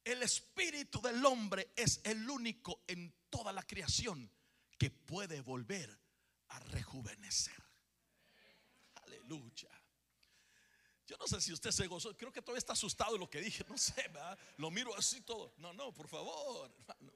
el 0.05 0.23
espíritu 0.23 1.01
del 1.01 1.25
hombre 1.25 1.73
es 1.77 2.01
el 2.05 2.29
único 2.29 2.83
en 2.87 3.13
toda 3.29 3.53
la 3.53 3.63
creación 3.63 4.31
que 4.79 4.91
puede 4.91 5.41
volver 5.41 5.99
a 6.49 6.59
rejuvenecer. 6.59 7.63
Aleluya. 9.05 9.69
Yo 11.07 11.17
no 11.19 11.27
sé 11.27 11.41
si 11.41 11.53
usted 11.53 11.71
se 11.71 11.87
gozó, 11.87 12.17
creo 12.17 12.33
que 12.33 12.41
todavía 12.41 12.61
está 12.61 12.73
asustado 12.73 13.15
de 13.15 13.19
lo 13.19 13.29
que 13.29 13.41
dije, 13.41 13.65
no 13.69 13.77
sé, 13.77 14.03
¿verdad? 14.09 14.39
lo 14.59 14.71
miro 14.71 14.97
así 14.97 15.21
todo. 15.23 15.55
No, 15.59 15.73
no, 15.73 15.93
por 15.93 16.09
favor, 16.09 16.71
hermano. 16.71 17.13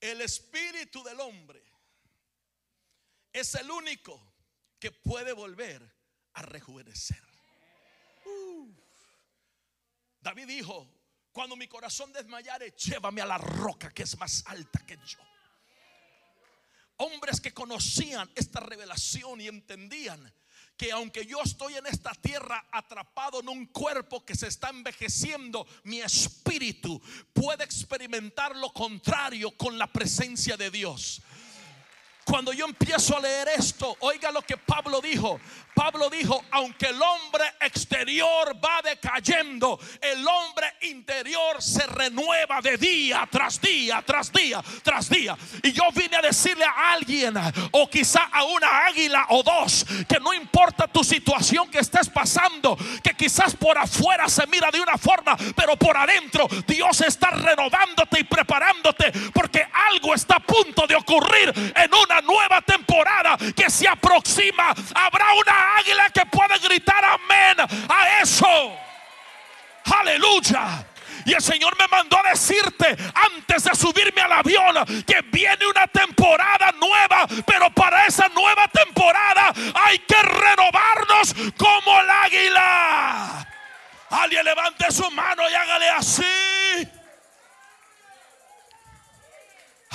El 0.00 0.20
espíritu 0.20 1.02
del 1.02 1.20
hombre 1.20 1.62
es 3.32 3.54
el 3.54 3.70
único 3.70 4.34
que 4.78 4.92
puede 4.92 5.32
volver 5.32 5.94
a 6.34 6.42
rejuvenecer. 6.42 7.25
David 10.26 10.48
dijo, 10.48 10.88
cuando 11.30 11.54
mi 11.54 11.68
corazón 11.68 12.12
desmayare, 12.12 12.72
llévame 12.72 13.20
a 13.20 13.26
la 13.26 13.38
roca 13.38 13.94
que 13.94 14.02
es 14.02 14.18
más 14.18 14.42
alta 14.46 14.84
que 14.84 14.98
yo. 15.06 15.20
Hombres 16.96 17.40
que 17.40 17.54
conocían 17.54 18.28
esta 18.34 18.58
revelación 18.58 19.40
y 19.40 19.46
entendían 19.46 20.34
que 20.76 20.90
aunque 20.90 21.24
yo 21.26 21.40
estoy 21.44 21.76
en 21.76 21.86
esta 21.86 22.12
tierra 22.12 22.66
atrapado 22.72 23.38
en 23.38 23.48
un 23.48 23.66
cuerpo 23.66 24.24
que 24.24 24.34
se 24.34 24.48
está 24.48 24.70
envejeciendo, 24.70 25.64
mi 25.84 26.00
espíritu 26.00 27.00
puede 27.32 27.62
experimentar 27.62 28.56
lo 28.56 28.72
contrario 28.72 29.52
con 29.52 29.78
la 29.78 29.86
presencia 29.86 30.56
de 30.56 30.72
Dios. 30.72 31.22
Cuando 32.26 32.52
yo 32.52 32.66
empiezo 32.66 33.16
a 33.16 33.20
leer 33.20 33.48
esto, 33.56 33.96
oiga 34.00 34.32
lo 34.32 34.42
que 34.42 34.56
Pablo 34.56 35.00
dijo. 35.00 35.38
Pablo 35.76 36.10
dijo, 36.10 36.42
aunque 36.50 36.86
el 36.86 37.00
hombre 37.00 37.44
exterior 37.60 38.56
va 38.64 38.80
decayendo, 38.82 39.78
el 40.00 40.26
hombre 40.26 40.72
interior 40.80 41.62
se 41.62 41.86
renueva 41.86 42.62
de 42.62 42.78
día 42.78 43.28
tras 43.30 43.60
día, 43.60 44.02
tras 44.04 44.32
día, 44.32 44.64
tras 44.82 45.08
día. 45.08 45.36
Y 45.62 45.72
yo 45.72 45.84
vine 45.94 46.16
a 46.16 46.22
decirle 46.22 46.64
a 46.64 46.92
alguien, 46.92 47.34
o 47.72 47.88
quizá 47.88 48.24
a 48.32 48.42
una 48.44 48.86
águila 48.86 49.26
o 49.28 49.42
dos, 49.42 49.84
que 50.08 50.18
no 50.18 50.32
importa 50.32 50.88
tu 50.88 51.04
situación 51.04 51.70
que 51.70 51.78
estés 51.78 52.08
pasando, 52.08 52.76
que 53.04 53.14
quizás 53.14 53.54
por 53.54 53.76
afuera 53.76 54.28
se 54.28 54.46
mira 54.46 54.70
de 54.70 54.80
una 54.80 54.96
forma, 54.96 55.36
pero 55.54 55.76
por 55.76 55.96
adentro 55.96 56.48
Dios 56.66 57.02
está 57.02 57.30
renovándote 57.30 58.20
y 58.20 58.24
preparándote, 58.24 59.12
porque 59.32 59.64
algo 59.90 60.14
está 60.14 60.36
a 60.36 60.40
punto 60.40 60.86
de 60.86 60.96
ocurrir 60.96 61.52
en 61.76 61.94
nueva 62.22 62.60
temporada 62.62 63.36
que 63.54 63.70
se 63.70 63.88
aproxima. 63.88 64.74
Habrá 64.94 65.32
una 65.34 65.76
águila 65.76 66.10
que 66.10 66.26
puede 66.26 66.58
gritar 66.58 67.04
amén 67.04 67.56
a 67.88 68.20
eso. 68.22 68.46
Aleluya. 69.84 70.84
Y 71.24 71.34
el 71.34 71.42
Señor 71.42 71.76
me 71.76 71.88
mandó 71.88 72.18
a 72.18 72.30
decirte 72.30 72.96
antes 73.14 73.64
de 73.64 73.74
subirme 73.74 74.20
al 74.22 74.32
avión 74.32 74.76
que 75.04 75.22
viene 75.22 75.66
una 75.66 75.88
temporada 75.88 76.72
nueva, 76.80 77.26
pero 77.44 77.68
para 77.70 78.06
esa 78.06 78.28
nueva 78.28 78.68
temporada 78.68 79.52
hay 79.74 79.98
que 79.98 80.22
renovarnos 80.22 81.34
como 81.56 82.00
el 82.00 82.10
águila. 82.10 83.46
Alguien 84.10 84.44
levante 84.44 84.90
su 84.92 85.10
mano 85.10 85.42
y 85.50 85.54
hágale 85.54 85.90
así. 85.90 86.22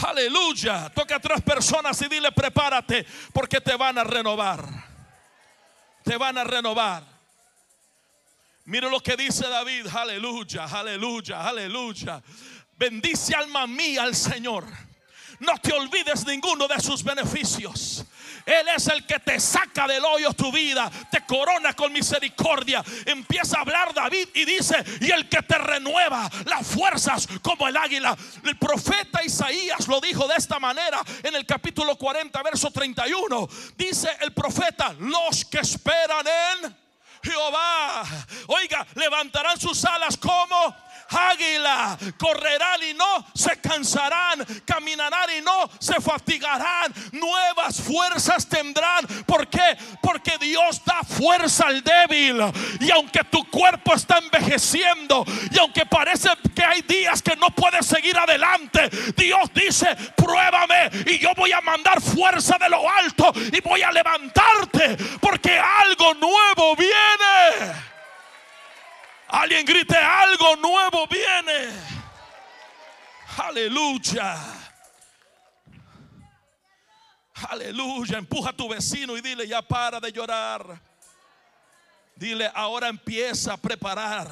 Aleluya. 0.07 0.89
Toca 0.93 1.15
a 1.15 1.19
tres 1.19 1.41
personas 1.41 2.01
y 2.01 2.07
dile 2.07 2.31
prepárate 2.31 3.05
porque 3.33 3.61
te 3.61 3.75
van 3.75 3.97
a 3.97 4.03
renovar. 4.03 4.65
Te 6.03 6.17
van 6.17 6.37
a 6.37 6.43
renovar. 6.43 7.03
Mire 8.65 8.89
lo 8.89 8.99
que 9.01 9.15
dice 9.15 9.47
David. 9.47 9.87
Aleluya, 9.87 10.65
aleluya, 10.65 11.47
aleluya. 11.47 12.21
Bendice 12.77 13.35
alma 13.35 13.67
mía 13.67 14.03
al 14.03 14.15
Señor. 14.15 14.65
No 15.39 15.57
te 15.57 15.73
olvides 15.73 16.25
ninguno 16.25 16.67
de 16.67 16.79
sus 16.79 17.03
beneficios. 17.03 18.05
Él 18.45 18.67
es 18.75 18.87
el 18.87 19.05
que 19.05 19.19
te 19.19 19.39
saca 19.39 19.87
del 19.87 20.03
hoyo 20.03 20.33
tu 20.33 20.51
vida, 20.51 20.89
te 21.09 21.25
corona 21.25 21.73
con 21.73 21.91
misericordia. 21.93 22.83
Empieza 23.05 23.57
a 23.57 23.61
hablar 23.61 23.93
David 23.93 24.29
y 24.33 24.45
dice, 24.45 24.83
y 24.99 25.11
el 25.11 25.27
que 25.29 25.41
te 25.43 25.57
renueva 25.57 26.29
las 26.45 26.67
fuerzas 26.67 27.27
como 27.41 27.67
el 27.67 27.77
águila. 27.77 28.17
El 28.43 28.57
profeta 28.57 29.23
Isaías 29.23 29.87
lo 29.87 29.99
dijo 30.01 30.27
de 30.27 30.35
esta 30.35 30.59
manera 30.59 31.01
en 31.23 31.35
el 31.35 31.45
capítulo 31.45 31.95
40, 31.95 32.41
verso 32.43 32.71
31. 32.71 33.47
Dice 33.77 34.09
el 34.21 34.33
profeta, 34.33 34.93
los 34.99 35.45
que 35.45 35.59
esperan 35.59 36.25
en 36.27 36.75
Jehová, 37.23 38.03
oiga, 38.47 38.85
levantarán 38.95 39.59
sus 39.59 39.85
alas 39.85 40.17
como 40.17 40.75
águila, 41.11 41.97
correrán 42.17 42.81
y 42.89 42.93
no 42.93 43.25
se 43.33 43.59
cansarán, 43.59 44.45
caminarán 44.65 45.29
y 45.37 45.41
no 45.41 45.69
se 45.79 45.99
fatigarán, 46.01 46.93
nuevas 47.11 47.81
fuerzas 47.81 48.47
tendrán. 48.47 49.05
¿Por 49.25 49.47
qué? 49.47 49.77
Porque 50.01 50.37
Dios 50.39 50.81
da 50.85 51.01
fuerza 51.03 51.67
al 51.67 51.83
débil. 51.83 52.41
Y 52.79 52.91
aunque 52.91 53.23
tu 53.25 53.43
cuerpo 53.49 53.93
está 53.93 54.17
envejeciendo 54.17 55.25
y 55.51 55.59
aunque 55.59 55.85
parece 55.85 56.29
que 56.55 56.63
hay 56.63 56.81
días 56.81 57.21
que 57.21 57.35
no 57.35 57.49
puedes 57.49 57.85
seguir 57.85 58.17
adelante, 58.17 58.89
Dios 59.15 59.49
dice, 59.53 59.95
pruébame 60.15 60.89
y 61.07 61.19
yo 61.19 61.29
voy 61.35 61.51
a 61.51 61.61
mandar 61.61 62.01
fuerza 62.01 62.57
de 62.57 62.69
lo 62.69 62.89
alto 62.89 63.31
y 63.51 63.59
voy 63.61 63.81
a 63.81 63.91
levantarte 63.91 64.97
porque 65.19 65.59
algo 65.59 66.13
nuevo 66.15 66.75
viene. 66.75 66.91
Alguien 69.31 69.65
grite, 69.65 69.95
algo 69.95 70.57
nuevo 70.57 71.07
viene. 71.07 71.73
Aleluya. 73.37 74.37
Aleluya. 77.49 78.17
Empuja 78.17 78.49
a 78.49 78.53
tu 78.53 78.67
vecino 78.67 79.15
y 79.15 79.21
dile, 79.21 79.47
ya 79.47 79.61
para 79.61 80.01
de 80.01 80.11
llorar. 80.11 80.81
Dile, 82.13 82.51
ahora 82.53 82.89
empieza 82.89 83.53
a 83.53 83.57
preparar. 83.57 84.29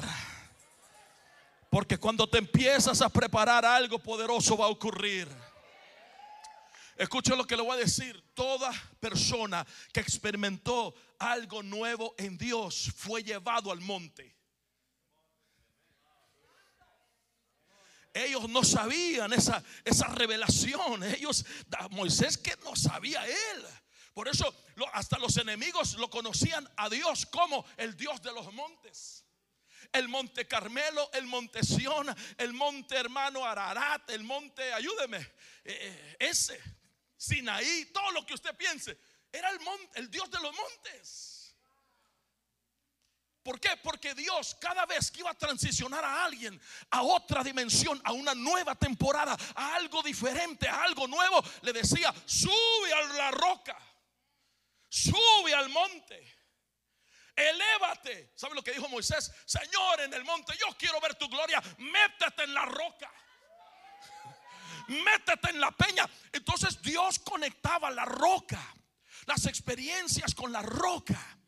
Porque 1.70 1.96
cuando 1.96 2.28
te 2.28 2.36
empiezas 2.36 3.00
a 3.00 3.08
preparar 3.08 3.64
algo 3.64 3.98
poderoso 3.98 4.54
va 4.54 4.66
a 4.66 4.68
ocurrir. 4.68 5.26
Escucha 6.94 7.34
lo 7.34 7.46
que 7.46 7.56
le 7.56 7.62
voy 7.62 7.72
a 7.72 7.80
decir. 7.80 8.22
Toda 8.34 8.70
persona 9.00 9.66
que 9.94 10.00
experimentó 10.00 10.94
algo 11.18 11.62
nuevo 11.62 12.14
en 12.18 12.36
Dios 12.36 12.92
fue 12.94 13.22
llevado 13.22 13.72
al 13.72 13.80
monte. 13.80 14.39
Ellos 18.12 18.48
no 18.48 18.64
sabían 18.64 19.32
esa, 19.32 19.62
revelación. 20.08 21.02
Ellos, 21.04 21.44
Moisés 21.90 22.36
que 22.36 22.56
no 22.64 22.74
sabía 22.74 23.24
él. 23.26 23.66
Por 24.12 24.28
eso 24.28 24.52
hasta 24.92 25.18
los 25.18 25.36
enemigos 25.36 25.94
lo 25.94 26.10
conocían 26.10 26.68
a 26.76 26.88
Dios 26.88 27.26
como 27.26 27.64
el 27.76 27.96
Dios 27.96 28.20
de 28.22 28.32
los 28.32 28.52
montes. 28.52 29.24
El 29.92 30.08
monte 30.08 30.46
Carmelo, 30.46 31.10
el 31.12 31.26
monte 31.26 31.64
Sión, 31.64 32.14
el 32.38 32.52
monte 32.52 32.96
hermano 32.96 33.44
Ararat, 33.44 34.08
el 34.10 34.22
monte, 34.22 34.72
ayúdeme, 34.72 35.18
eh, 35.18 35.32
eh, 35.64 36.16
ese, 36.20 36.60
Sinaí, 37.16 37.86
todo 37.86 38.12
lo 38.12 38.24
que 38.24 38.34
usted 38.34 38.54
piense. 38.56 38.98
Era 39.32 39.50
el, 39.50 39.60
monte, 39.60 39.98
el 39.98 40.10
Dios 40.10 40.30
de 40.30 40.40
los 40.40 40.54
montes. 40.54 41.39
¿Por 43.42 43.58
qué? 43.58 43.70
Porque 43.82 44.14
Dios 44.14 44.56
cada 44.60 44.84
vez 44.86 45.10
que 45.10 45.20
iba 45.20 45.30
a 45.30 45.34
transicionar 45.34 46.04
a 46.04 46.24
alguien 46.24 46.60
a 46.90 47.02
otra 47.02 47.42
dimensión, 47.42 48.00
a 48.04 48.12
una 48.12 48.34
nueva 48.34 48.74
temporada, 48.74 49.36
a 49.54 49.74
algo 49.76 50.02
diferente, 50.02 50.68
a 50.68 50.82
algo 50.82 51.06
nuevo, 51.06 51.42
le 51.62 51.72
decía, 51.72 52.12
sube 52.26 52.92
a 52.92 53.00
la 53.14 53.30
roca 53.30 53.76
sube 54.90 55.54
al 55.54 55.70
monte. 55.70 56.36
Elévate. 57.34 58.32
¿Sabe 58.34 58.54
lo 58.54 58.62
que 58.62 58.72
dijo 58.72 58.88
Moisés? 58.88 59.32
Señor, 59.46 60.00
en 60.00 60.12
el 60.12 60.24
monte, 60.24 60.52
yo 60.58 60.76
quiero 60.76 61.00
ver 61.00 61.14
tu 61.14 61.28
gloria. 61.28 61.62
Métete 61.78 62.42
en 62.42 62.52
la 62.52 62.66
roca. 62.66 63.10
Métete 64.88 65.50
en 65.50 65.60
la 65.60 65.70
peña. 65.70 66.08
Entonces 66.32 66.82
Dios 66.82 67.20
conectaba 67.20 67.90
la 67.90 68.04
roca, 68.04 68.60
las 69.26 69.46
experiencias 69.46 70.34
con 70.34 70.52
la 70.52 70.60
roca. 70.60 71.38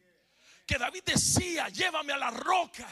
Que 0.66 0.78
David 0.78 1.02
decía, 1.04 1.68
llévame 1.68 2.12
a 2.12 2.18
la 2.18 2.30
roca 2.30 2.88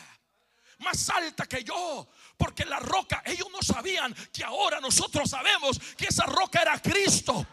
más 0.80 1.08
alta 1.10 1.46
que 1.46 1.62
yo. 1.62 2.08
Porque 2.36 2.64
la 2.64 2.80
roca, 2.80 3.22
ellos 3.26 3.48
no 3.52 3.60
sabían 3.62 4.14
que 4.32 4.42
ahora 4.42 4.80
nosotros 4.80 5.28
sabemos 5.28 5.78
que 5.96 6.06
esa 6.06 6.24
roca 6.24 6.62
era 6.62 6.80
Cristo. 6.80 7.46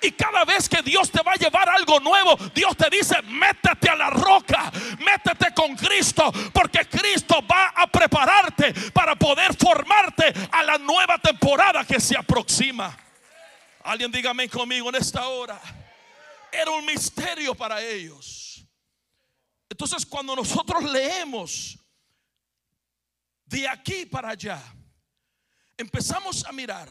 Y 0.00 0.10
cada 0.12 0.44
vez 0.44 0.68
que 0.68 0.82
Dios 0.82 1.10
te 1.10 1.22
va 1.22 1.32
a 1.32 1.36
llevar 1.36 1.68
algo 1.68 2.00
nuevo, 2.00 2.36
Dios 2.52 2.76
te 2.76 2.90
dice, 2.90 3.22
métete 3.22 3.88
a 3.88 3.94
la 3.94 4.10
roca, 4.10 4.72
métete 4.98 5.54
con 5.54 5.76
Cristo, 5.76 6.32
porque 6.52 6.86
Cristo 6.88 7.36
va 7.46 7.68
a 7.68 7.86
prepararte 7.86 8.74
para 8.90 9.14
poder 9.14 9.54
formarte 9.56 10.32
a 10.50 10.64
la 10.64 10.76
nueva 10.76 11.18
temporada 11.18 11.84
que 11.84 12.00
se 12.00 12.18
aproxima. 12.18 12.96
Alguien 13.84 14.10
dígame 14.10 14.48
conmigo 14.48 14.88
en 14.88 14.96
esta 14.96 15.28
hora. 15.28 15.60
Era 16.50 16.70
un 16.72 16.84
misterio 16.84 17.54
para 17.54 17.80
ellos. 17.80 18.41
Entonces 19.72 20.04
cuando 20.04 20.36
nosotros 20.36 20.84
leemos 20.84 21.78
de 23.46 23.66
aquí 23.66 24.04
para 24.04 24.28
allá, 24.28 24.62
empezamos 25.78 26.44
a 26.44 26.52
mirar 26.52 26.90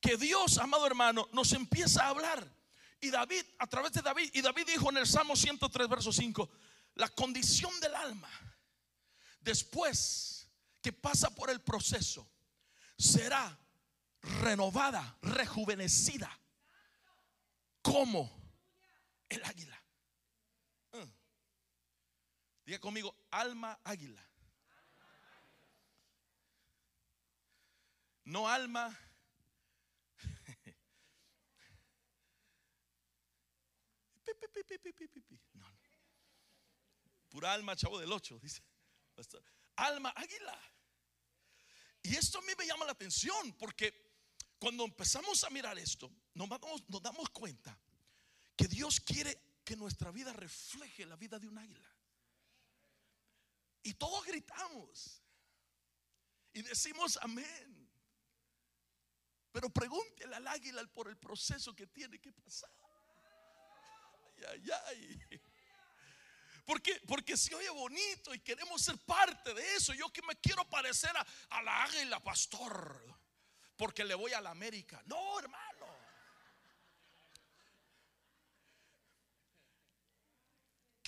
que 0.00 0.16
Dios, 0.16 0.56
amado 0.58 0.86
hermano, 0.86 1.28
nos 1.32 1.52
empieza 1.54 2.04
a 2.04 2.10
hablar. 2.10 2.48
Y 3.00 3.10
David, 3.10 3.42
a 3.58 3.66
través 3.66 3.90
de 3.92 4.02
David, 4.02 4.30
y 4.34 4.40
David 4.40 4.66
dijo 4.68 4.88
en 4.90 4.98
el 4.98 5.06
Salmo 5.08 5.34
103, 5.34 5.88
verso 5.88 6.12
5, 6.12 6.48
la 6.94 7.08
condición 7.08 7.72
del 7.80 7.96
alma, 7.96 8.30
después 9.40 10.48
que 10.80 10.92
pasa 10.92 11.28
por 11.28 11.50
el 11.50 11.60
proceso, 11.60 12.24
será 12.96 13.58
renovada, 14.42 15.18
rejuvenecida, 15.22 16.30
como 17.82 18.30
el 19.28 19.44
águila. 19.44 19.77
Diga 22.68 22.80
conmigo, 22.80 23.16
alma 23.30 23.80
águila. 23.82 24.22
no 28.26 28.46
alma. 28.46 28.94
No. 35.54 35.66
Pura 37.30 37.54
alma, 37.54 37.74
chavo 37.74 37.98
del 37.98 38.12
8, 38.12 38.38
dice. 38.38 38.62
Alma 39.76 40.12
águila. 40.14 40.60
Y 42.02 42.16
esto 42.16 42.38
a 42.38 42.42
mí 42.42 42.52
me 42.58 42.66
llama 42.66 42.84
la 42.84 42.92
atención 42.92 43.54
porque 43.54 44.12
cuando 44.58 44.84
empezamos 44.84 45.42
a 45.42 45.48
mirar 45.48 45.78
esto, 45.78 46.12
nos 46.34 46.50
damos, 46.50 46.86
nos 46.90 47.02
damos 47.02 47.30
cuenta 47.30 47.80
que 48.54 48.68
Dios 48.68 49.00
quiere 49.00 49.62
que 49.64 49.74
nuestra 49.74 50.10
vida 50.10 50.34
refleje 50.34 51.06
la 51.06 51.16
vida 51.16 51.38
de 51.38 51.48
un 51.48 51.56
águila. 51.56 51.97
Y 53.82 53.94
todos 53.94 54.24
gritamos 54.24 55.22
y 56.52 56.62
decimos 56.62 57.18
amén. 57.22 57.88
Pero 59.52 59.70
pregúntele 59.70 60.36
al 60.36 60.46
águila 60.46 60.84
por 60.94 61.08
el 61.08 61.16
proceso 61.16 61.74
que 61.74 61.86
tiene 61.86 62.20
que 62.20 62.32
pasar. 62.32 62.70
Ay, 64.48 64.70
ay, 64.86 65.20
ay. 65.30 65.40
Porque, 66.64 67.00
porque 67.06 67.36
se 67.36 67.54
oye 67.54 67.70
bonito 67.70 68.34
y 68.34 68.40
queremos 68.40 68.82
ser 68.82 68.98
parte 68.98 69.54
de 69.54 69.74
eso. 69.74 69.94
Yo 69.94 70.12
que 70.12 70.20
me 70.22 70.36
quiero 70.36 70.68
parecer 70.68 71.16
a, 71.16 71.26
a 71.50 71.62
la 71.62 71.84
águila, 71.84 72.22
pastor. 72.22 73.16
Porque 73.76 74.04
le 74.04 74.14
voy 74.14 74.32
a 74.32 74.40
la 74.40 74.50
América. 74.50 75.02
No, 75.06 75.38
hermano. 75.38 75.67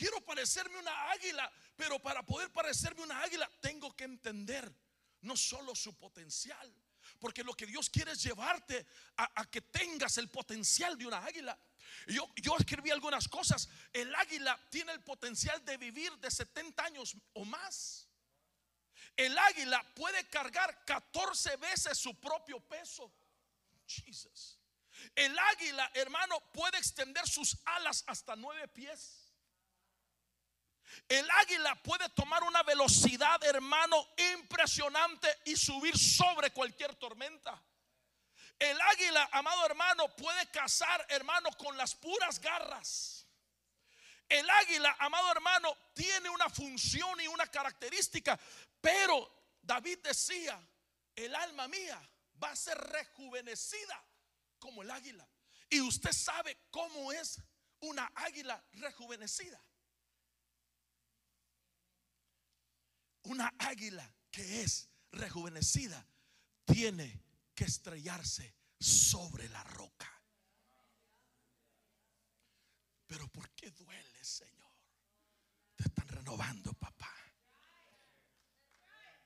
Quiero 0.01 0.19
parecerme 0.23 0.79
una 0.79 1.11
águila, 1.11 1.53
pero 1.77 2.01
para 2.01 2.23
poder 2.23 2.51
parecerme 2.51 3.03
una 3.03 3.21
águila 3.21 3.47
tengo 3.61 3.95
que 3.95 4.05
entender 4.05 4.75
no 5.21 5.37
solo 5.37 5.75
su 5.75 5.95
potencial, 5.99 6.75
porque 7.19 7.45
lo 7.45 7.53
que 7.53 7.67
Dios 7.67 7.91
quiere 7.91 8.13
es 8.13 8.23
llevarte 8.23 8.87
a, 9.19 9.45
que 9.51 9.61
tengas 9.61 10.17
el 10.17 10.31
potencial 10.31 10.97
de 10.97 11.05
una 11.05 11.23
águila. 11.23 11.59
Yo, 12.07 12.27
yo 12.37 12.57
escribí 12.57 12.91
algunas 12.91 13.29
cosas. 13.29 13.69
El 13.93 14.15
águila 14.15 14.59
tiene 14.71 14.93
el 14.93 15.03
potencial 15.03 15.63
de 15.67 15.77
vivir 15.77 16.11
de 16.17 16.31
70 16.31 16.83
años 16.83 17.15
o 17.35 17.45
más. 17.45 18.09
El 19.15 19.37
águila 19.37 19.85
puede 19.95 20.27
cargar 20.31 20.83
14 20.87 21.57
veces 21.57 21.99
su 21.99 22.19
propio 22.19 22.59
peso. 22.61 23.13
Jesus. 23.87 24.59
El 25.15 25.39
águila, 25.39 25.91
hermano, 25.93 26.41
puede 26.55 26.79
extender 26.79 27.29
sus 27.29 27.55
alas 27.67 28.03
hasta 28.07 28.35
nueve 28.35 28.67
pies. 28.69 29.20
El 31.09 31.29
águila 31.31 31.75
puede 31.83 32.09
tomar 32.11 32.43
una 32.45 32.63
velocidad, 32.63 33.43
hermano, 33.45 34.09
impresionante 34.35 35.29
y 35.45 35.57
subir 35.57 35.97
sobre 35.99 36.53
cualquier 36.53 36.95
tormenta. 36.97 37.61
El 38.59 38.79
águila, 38.81 39.29
amado 39.33 39.65
hermano, 39.67 40.15
puede 40.17 40.47
cazar, 40.51 41.07
hermano, 41.09 41.51
con 41.57 41.77
las 41.77 41.95
puras 41.95 42.41
garras. 42.41 43.27
El 44.29 44.49
águila, 44.49 44.95
amado 45.01 45.33
hermano, 45.33 45.77
tiene 45.95 46.31
una 46.31 46.49
función 46.49 47.21
y 47.21 47.27
una 47.27 47.47
característica, 47.47 48.39
pero 48.81 49.57
David 49.63 49.99
decía, 50.05 50.61
el 51.17 51.35
alma 51.35 51.67
mía 51.69 52.01
va 52.43 52.51
a 52.51 52.57
ser 52.57 52.79
rejuvenecida 52.79 54.05
como 54.59 54.83
el 54.83 54.91
águila. 54.91 55.27
Y 55.69 55.81
usted 55.81 56.13
sabe 56.13 56.57
cómo 56.71 57.13
es 57.13 57.41
una 57.81 58.13
águila 58.15 58.63
rejuvenecida. 58.73 59.61
Una 63.25 63.53
águila 63.59 64.15
que 64.31 64.63
es 64.63 64.89
rejuvenecida 65.13 66.07
tiene 66.65 67.23
que 67.55 67.65
estrellarse 67.65 68.55
sobre 68.79 69.49
la 69.49 69.63
roca. 69.65 70.11
Pero 73.07 73.29
¿por 73.29 73.51
qué 73.51 73.71
duele, 73.73 74.25
Señor? 74.25 74.71
Te 75.77 75.85
están 75.85 76.09
renovando, 76.09 76.73
papá. 76.75 77.13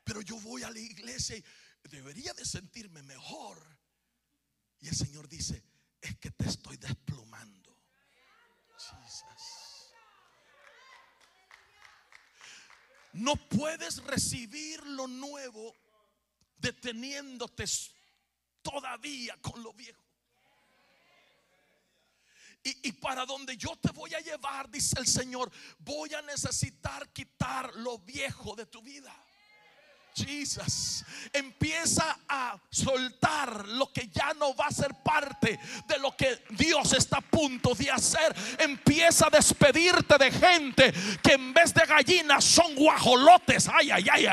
Pero 0.03 0.23
yo 0.23 0.41
voy 0.41 0.63
a 0.63 0.71
la 0.71 0.79
iglesia 0.79 1.37
y 1.37 1.45
debería 1.89 2.33
de 2.35 2.45
sentirme 2.45 3.03
mejor. 3.03 3.79
Y 4.81 4.89
el 4.89 4.97
Señor 4.97 5.29
dice, 5.29 5.63
es 6.01 6.17
que 6.19 6.31
te 6.31 6.49
estoy 6.49 6.77
desplumando. 6.77 7.79
Jesus. 8.77 9.74
No 13.15 13.37
puedes 13.37 14.03
recibir 14.03 14.85
lo 14.87 15.07
nuevo 15.07 15.75
deteniéndote 16.57 17.65
todavía 18.61 19.37
con 19.41 19.63
lo 19.63 19.73
viejo. 19.73 20.03
Y, 22.67 22.93
para 22.93 23.27
donde 23.27 23.57
yo 23.59 23.77
te 23.77 23.93
voy 23.93 24.15
a 24.15 24.21
llevar, 24.21 24.71
dice 24.71 24.99
el 24.99 25.07
Señor, 25.07 25.53
voy 25.81 26.15
a 26.15 26.23
necesitar 26.23 27.13
quitar 27.13 27.75
lo 27.77 27.99
viejo 27.99 28.57
de 28.57 28.65
tu 28.65 28.81
vida. 28.81 29.15
Jesus. 30.15 31.05
Empieza 31.33 32.17
a 32.29 32.57
soltar 32.71 33.67
lo 33.69 33.93
que 33.93 34.09
ya 34.09 34.33
no 34.39 34.55
va 34.55 34.67
a 34.67 34.71
ser 34.71 34.95
parte 35.03 35.59
de 35.89 35.99
lo 35.99 36.17
que 36.17 36.45
Dios 36.51 36.93
está 36.93 37.19
a 37.19 37.21
punto 37.21 37.75
de 37.75 37.91
hacer. 37.91 38.35
Empieza 38.59 39.27
a 39.27 39.31
despedirte 39.31 40.17
de 40.17 40.31
gente 40.31 40.95
que 41.23 41.33
en 41.33 41.53
vez 41.53 41.75
de 41.75 41.85
gallinas 41.87 42.45
son 42.45 42.75
guajolotes. 42.77 43.69
Ay, 43.69 43.91
ay, 43.91 44.09
ay. 44.09 44.29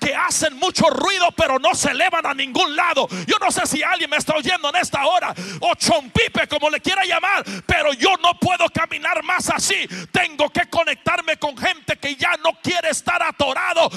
Que 0.00 0.14
hacen 0.14 0.56
mucho 0.56 0.90
ruido 0.90 1.30
pero 1.36 1.58
no 1.58 1.74
se 1.74 1.90
elevan 1.90 2.26
a 2.26 2.34
ningún 2.34 2.74
lado. 2.74 3.06
Yo 3.26 3.36
no 3.40 3.50
sé 3.52 3.66
si 3.66 3.82
alguien 3.82 4.10
me 4.10 4.16
está 4.16 4.34
oyendo 4.34 4.68
en 4.70 4.76
esta 4.76 5.06
hora. 5.06 5.32
O 5.60 5.74
chompipe 5.76 6.48
como 6.48 6.68
le 6.68 6.80
quiera 6.80 7.04
llamar. 7.04 7.44
Pero 7.66 7.92
yo 7.92 8.16
no 8.16 8.38
puedo 8.40 8.68
caminar 8.70 9.22
más 9.22 9.48
así. 9.50 9.86
Tengo 10.10 10.50
que 10.50 10.68
conectarme 10.68 11.36
con 11.36 11.56
gente 11.56 11.96
que 11.96 12.16
ya 12.16 12.36
no 12.42 12.58
quiere 12.62 12.90
estar 12.90 13.22
atorado 13.22 13.88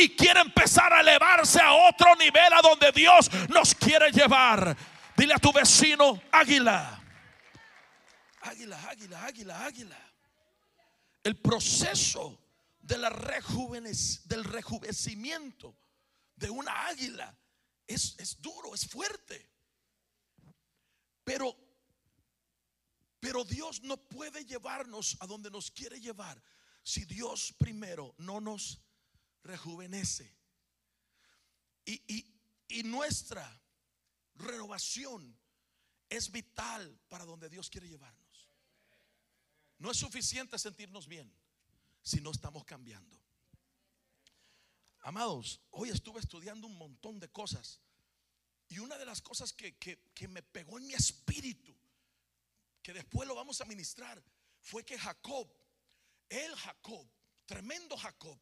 y 0.00 0.16
quiere 0.16 0.40
empezar 0.40 0.92
a 0.92 1.00
elevarse 1.00 1.60
a 1.60 1.72
otro 1.72 2.14
nivel 2.16 2.52
a 2.52 2.62
donde 2.62 2.90
Dios 2.92 3.30
nos 3.48 3.74
quiere 3.74 4.10
llevar. 4.10 4.76
Dile 5.16 5.34
a 5.34 5.38
tu 5.38 5.52
vecino, 5.52 6.20
águila. 6.32 6.98
Águila, 8.42 8.88
águila, 8.88 9.24
águila, 9.24 9.64
águila. 9.64 10.12
El 11.22 11.36
proceso 11.36 12.40
de 12.80 12.96
la 12.96 13.10
rejuvenec 13.10 13.96
del 14.24 14.44
rejuvenecimiento 14.44 15.76
de 16.36 16.48
una 16.48 16.86
águila 16.86 17.36
es, 17.86 18.16
es 18.18 18.40
duro, 18.40 18.74
es 18.74 18.86
fuerte. 18.86 19.50
Pero, 21.24 21.54
pero 23.20 23.44
Dios 23.44 23.82
no 23.82 23.98
puede 23.98 24.44
llevarnos 24.46 25.18
a 25.20 25.26
donde 25.26 25.50
nos 25.50 25.70
quiere 25.70 26.00
llevar 26.00 26.42
si 26.82 27.04
Dios 27.04 27.54
primero 27.58 28.14
no 28.16 28.40
nos 28.40 28.80
rejuvenece. 29.42 30.32
Y, 31.84 32.26
y, 32.68 32.82
nuestra 32.84 33.60
renovación 34.34 35.36
es 36.08 36.30
vital 36.30 37.00
para 37.08 37.24
donde 37.24 37.48
Dios 37.48 37.68
quiere 37.68 37.88
llevarnos. 37.88 38.48
No 39.78 39.90
es 39.90 39.96
suficiente 39.96 40.58
sentirnos 40.58 41.08
bien 41.08 41.32
si 42.02 42.20
no 42.20 42.30
estamos 42.30 42.64
cambiando. 42.64 43.18
Amados, 45.02 45.60
hoy 45.70 45.90
estuve 45.90 46.20
estudiando 46.20 46.66
un 46.66 46.76
montón 46.76 47.18
de 47.18 47.28
cosas 47.28 47.80
y 48.68 48.78
una 48.78 48.96
de 48.98 49.06
las 49.06 49.20
cosas 49.20 49.52
que, 49.52 49.76
que, 49.76 50.10
que 50.14 50.28
me 50.28 50.42
pegó 50.42 50.78
en 50.78 50.86
mi 50.86 50.94
espíritu, 50.94 51.74
que 52.82 52.92
después 52.92 53.26
lo 53.26 53.34
vamos 53.34 53.60
a 53.60 53.64
ministrar, 53.64 54.22
fue 54.60 54.84
que 54.84 54.98
Jacob, 54.98 55.50
el 56.28 56.54
Jacob, 56.54 57.10
tremendo 57.46 57.96
Jacob, 57.96 58.38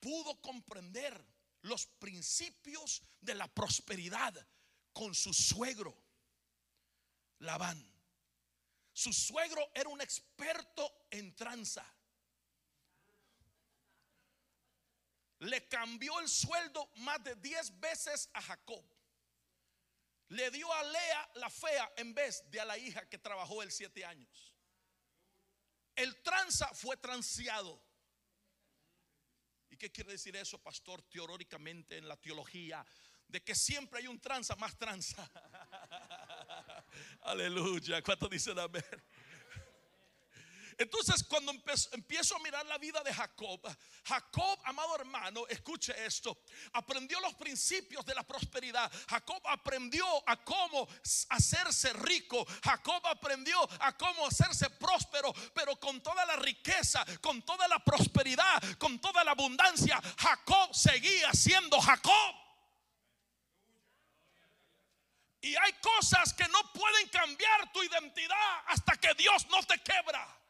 pudo 0.00 0.40
comprender 0.40 1.24
los 1.62 1.86
principios 1.86 3.02
de 3.20 3.34
la 3.34 3.48
prosperidad 3.48 4.34
con 4.92 5.14
su 5.14 5.32
suegro, 5.34 5.96
Labán. 7.40 7.92
Su 8.92 9.12
suegro 9.12 9.70
era 9.74 9.90
un 9.90 10.00
experto 10.00 11.06
en 11.10 11.34
tranza. 11.36 11.84
Le 15.40 15.68
cambió 15.68 16.18
el 16.20 16.28
sueldo 16.28 16.90
más 16.96 17.22
de 17.22 17.34
10 17.34 17.78
veces 17.78 18.30
a 18.32 18.40
Jacob. 18.40 18.82
Le 20.28 20.50
dio 20.50 20.72
a 20.72 20.82
Lea 20.82 21.30
la 21.34 21.50
fea 21.50 21.92
en 21.96 22.14
vez 22.14 22.42
de 22.50 22.60
a 22.60 22.64
la 22.64 22.78
hija 22.78 23.06
que 23.08 23.18
trabajó 23.18 23.62
él 23.62 23.70
siete 23.70 24.04
años. 24.04 24.54
El 25.94 26.22
tranza 26.22 26.66
fue 26.74 26.96
transeado. 26.96 27.85
¿Y 29.70 29.76
qué 29.76 29.90
quiere 29.90 30.12
decir 30.12 30.36
eso, 30.36 30.58
pastor? 30.58 31.02
Teóricamente 31.02 31.98
en 31.98 32.08
la 32.08 32.16
teología, 32.16 32.84
de 33.28 33.42
que 33.42 33.54
siempre 33.54 34.00
hay 34.00 34.06
un 34.06 34.20
tranza 34.20 34.54
más 34.56 34.76
tranza. 34.76 35.28
Aleluya. 37.22 38.02
¿Cuánto 38.02 38.28
dicen 38.28 38.58
amén? 38.58 38.84
Entonces, 40.78 41.24
cuando 41.24 41.52
empiezo 41.92 42.36
a 42.36 42.38
mirar 42.40 42.66
la 42.66 42.76
vida 42.76 43.02
de 43.02 43.12
Jacob, 43.12 43.60
Jacob, 44.04 44.58
amado 44.64 44.94
hermano, 44.96 45.46
escuche 45.48 45.94
esto, 46.04 46.36
aprendió 46.74 47.18
los 47.20 47.32
principios 47.34 48.04
de 48.04 48.14
la 48.14 48.22
prosperidad. 48.22 48.92
Jacob 49.08 49.40
aprendió 49.46 50.06
a 50.28 50.36
cómo 50.44 50.86
hacerse 51.30 51.94
rico. 51.94 52.46
Jacob 52.62 53.06
aprendió 53.06 53.58
a 53.80 53.96
cómo 53.96 54.26
hacerse 54.26 54.68
próspero, 54.68 55.32
pero 55.54 55.76
con 55.76 56.02
toda 56.02 56.26
la 56.26 56.36
riqueza, 56.36 57.06
con 57.22 57.40
toda 57.42 57.66
la 57.68 57.78
prosperidad, 57.78 58.62
con 58.76 58.98
toda 59.00 59.24
la 59.24 59.30
abundancia, 59.30 59.98
Jacob 60.18 60.74
seguía 60.74 61.32
siendo 61.32 61.80
Jacob. 61.80 62.34
Y 65.40 65.56
hay 65.56 65.72
cosas 65.80 66.34
que 66.34 66.46
no 66.48 66.72
pueden 66.72 67.08
cambiar 67.08 67.72
tu 67.72 67.82
identidad 67.82 68.62
hasta 68.66 68.96
que 68.96 69.14
Dios 69.14 69.46
no 69.48 69.62
te 69.62 69.78
quebra. 69.78 70.45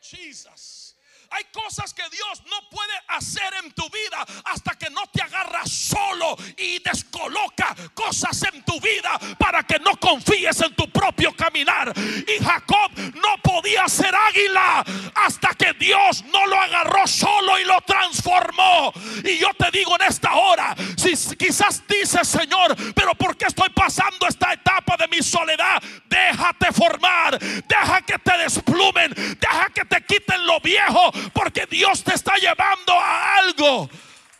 Jesus. 0.00 0.85
Hay 1.30 1.44
cosas 1.52 1.92
que 1.92 2.02
Dios 2.10 2.42
no 2.48 2.68
puede 2.70 2.92
hacer 3.08 3.52
en 3.64 3.72
tu 3.72 3.88
vida 3.90 4.24
hasta 4.44 4.74
que 4.74 4.90
no 4.90 5.06
te 5.12 5.22
agarra 5.22 5.64
solo 5.66 6.36
y 6.56 6.78
descoloca 6.80 7.74
cosas 7.94 8.42
en 8.52 8.64
tu 8.64 8.78
vida 8.80 9.18
para 9.38 9.62
que 9.62 9.78
no 9.78 9.96
confíes 9.96 10.60
en 10.60 10.74
tu 10.74 10.88
propio 10.90 11.34
caminar. 11.34 11.92
Y 11.96 12.42
Jacob 12.42 12.90
no 13.14 13.42
podía 13.42 13.88
ser 13.88 14.14
águila 14.14 14.84
hasta 15.14 15.48
que 15.54 15.72
Dios 15.74 16.24
no 16.32 16.46
lo 16.46 16.60
agarró 16.60 17.06
solo 17.06 17.58
y 17.58 17.64
lo 17.64 17.80
transformó. 17.82 18.92
Y 19.24 19.38
yo 19.38 19.48
te 19.58 19.70
digo 19.76 19.96
en 19.96 20.06
esta 20.06 20.34
hora, 20.34 20.74
si 20.96 21.14
quizás 21.36 21.82
dices, 21.88 22.28
Señor, 22.28 22.76
pero 22.94 23.14
¿por 23.14 23.36
qué 23.36 23.46
estoy 23.46 23.70
pasando 23.70 24.26
esta 24.28 24.52
etapa 24.52 24.96
de 24.96 25.08
mi 25.08 25.22
soledad? 25.22 25.82
Déjate 26.06 26.72
formar, 26.72 27.38
deja 27.38 28.02
que 28.02 28.18
te 28.18 28.38
desplumen, 28.38 29.12
deja 29.14 29.70
que 29.74 29.84
te 29.84 30.02
quiten 30.02 30.46
lo 30.46 30.60
viejo 30.60 31.12
porque 31.32 31.66
Dios 31.66 32.02
te 32.02 32.14
está 32.14 32.36
llevando 32.36 32.92
a 32.92 33.36
algo 33.36 33.88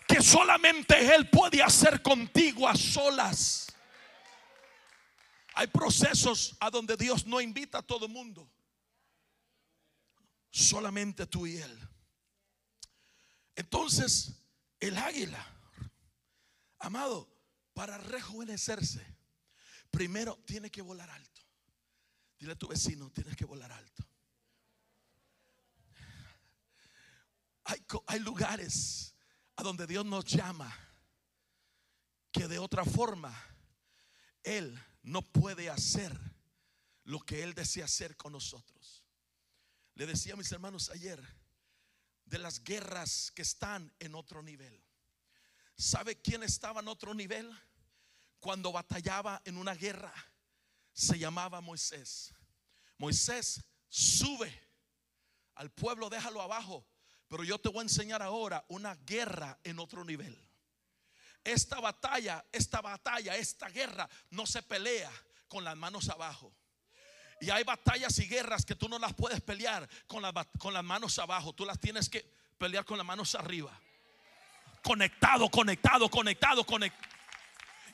que 0.07 0.23
solamente 0.23 1.15
Él 1.15 1.29
puede 1.29 1.63
hacer 1.63 2.03
contigo 2.03 2.69
a 2.69 2.75
solas. 2.75 3.67
Hay 5.55 5.67
procesos 5.69 6.57
a 6.61 6.71
donde 6.71 6.97
Dios 6.97 7.27
no 7.27 7.41
invita 7.41 7.79
a 7.79 7.83
todo 7.83 8.09
mundo. 8.09 8.51
Solamente 10.51 11.27
tú 11.27 11.47
y 11.47 11.57
Él. 11.57 11.89
Entonces, 13.55 14.35
el 14.81 14.97
águila, 14.99 15.45
amado, 16.79 17.29
para 17.73 17.99
rejuvenecerse, 17.99 19.05
primero 19.91 20.39
tiene 20.47 20.71
que 20.71 20.83
volar 20.83 21.11
alto. 21.11 21.41
Dile 22.39 22.53
a 22.53 22.57
tu 22.57 22.69
vecino, 22.69 23.11
tienes 23.11 23.35
que 23.35 23.47
volar 23.47 23.73
alto. 23.73 24.07
Hay, 28.07 28.21
lugares 28.21 29.17
a 29.57 29.63
donde 29.65 29.89
Dios 29.89 30.05
nos 30.05 30.25
llama 30.25 30.73
que 32.31 32.47
de 32.47 32.61
otra 32.61 32.85
forma 32.85 33.35
Él 34.45 34.81
no 35.03 35.21
puede 35.23 35.69
hacer 35.69 36.17
lo 37.03 37.19
que 37.19 37.43
Él 37.43 37.55
desea 37.55 37.87
hacer 37.87 38.17
con 38.17 38.33
nosotros. 38.33 39.03
Le 39.95 40.07
decía 40.07 40.35
a 40.35 40.37
mis 40.37 40.53
hermanos 40.53 40.91
ayer 40.91 41.21
de 42.25 42.39
las 42.39 42.63
guerras 42.63 43.33
que 43.35 43.43
están 43.43 43.93
en 43.99 44.15
otro 44.15 44.45
nivel. 44.45 44.81
¿Sabe 45.77 46.21
quién 46.21 46.45
estaba 46.45 46.81
en 46.81 46.89
otro 46.89 47.15
nivel? 47.15 47.51
Cuando 48.39 48.71
batallaba 48.71 49.43
en 49.45 49.57
una 49.57 49.75
guerra, 49.75 50.15
se 50.93 51.19
llamaba 51.19 51.61
Moisés. 51.61 52.33
Moisés 52.97 53.65
sube 53.89 54.53
al 55.57 55.73
pueblo, 55.73 56.09
déjalo 56.09 56.41
abajo 56.41 56.87
pero 57.29 57.45
yo 57.45 57.59
te 57.59 57.69
voy 57.69 57.81
a 57.81 57.83
enseñar 57.83 58.23
ahora 58.23 58.65
una 58.69 58.95
guerra 58.95 59.59
en 59.65 59.79
otro 59.79 60.05
nivel. 60.05 60.37
Esta 61.45 61.81
batalla, 61.81 62.45
esta 62.53 62.81
batalla, 62.81 63.37
esta 63.37 63.69
guerra 63.69 64.09
no 64.31 64.47
se 64.47 64.63
pelea 64.63 65.11
con 65.49 65.65
las 65.65 65.77
manos 65.77 66.09
abajo. 66.09 66.53
Y 67.41 67.51
hay 67.51 67.65
batallas 67.65 68.19
y 68.19 68.27
guerras 68.27 68.65
que 68.65 68.75
tú 68.75 68.89
no 68.89 68.99
las 68.99 69.15
puedes 69.15 69.41
pelear 69.41 69.89
con, 70.07 70.25
con 70.59 70.75
las 70.75 70.85
manos 70.85 71.19
abajo. 71.19 71.53
Tú 71.53 71.65
las 71.65 71.79
tienes 71.79 72.09
que 72.09 72.25
pelear 72.59 72.85
con 72.85 72.97
las 72.97 73.07
manos 73.07 73.35
arriba. 73.35 73.79
Conectado, 74.83 75.51
conectado, 75.51 76.09
conectado, 76.09 76.65
conectado. 76.65 77.16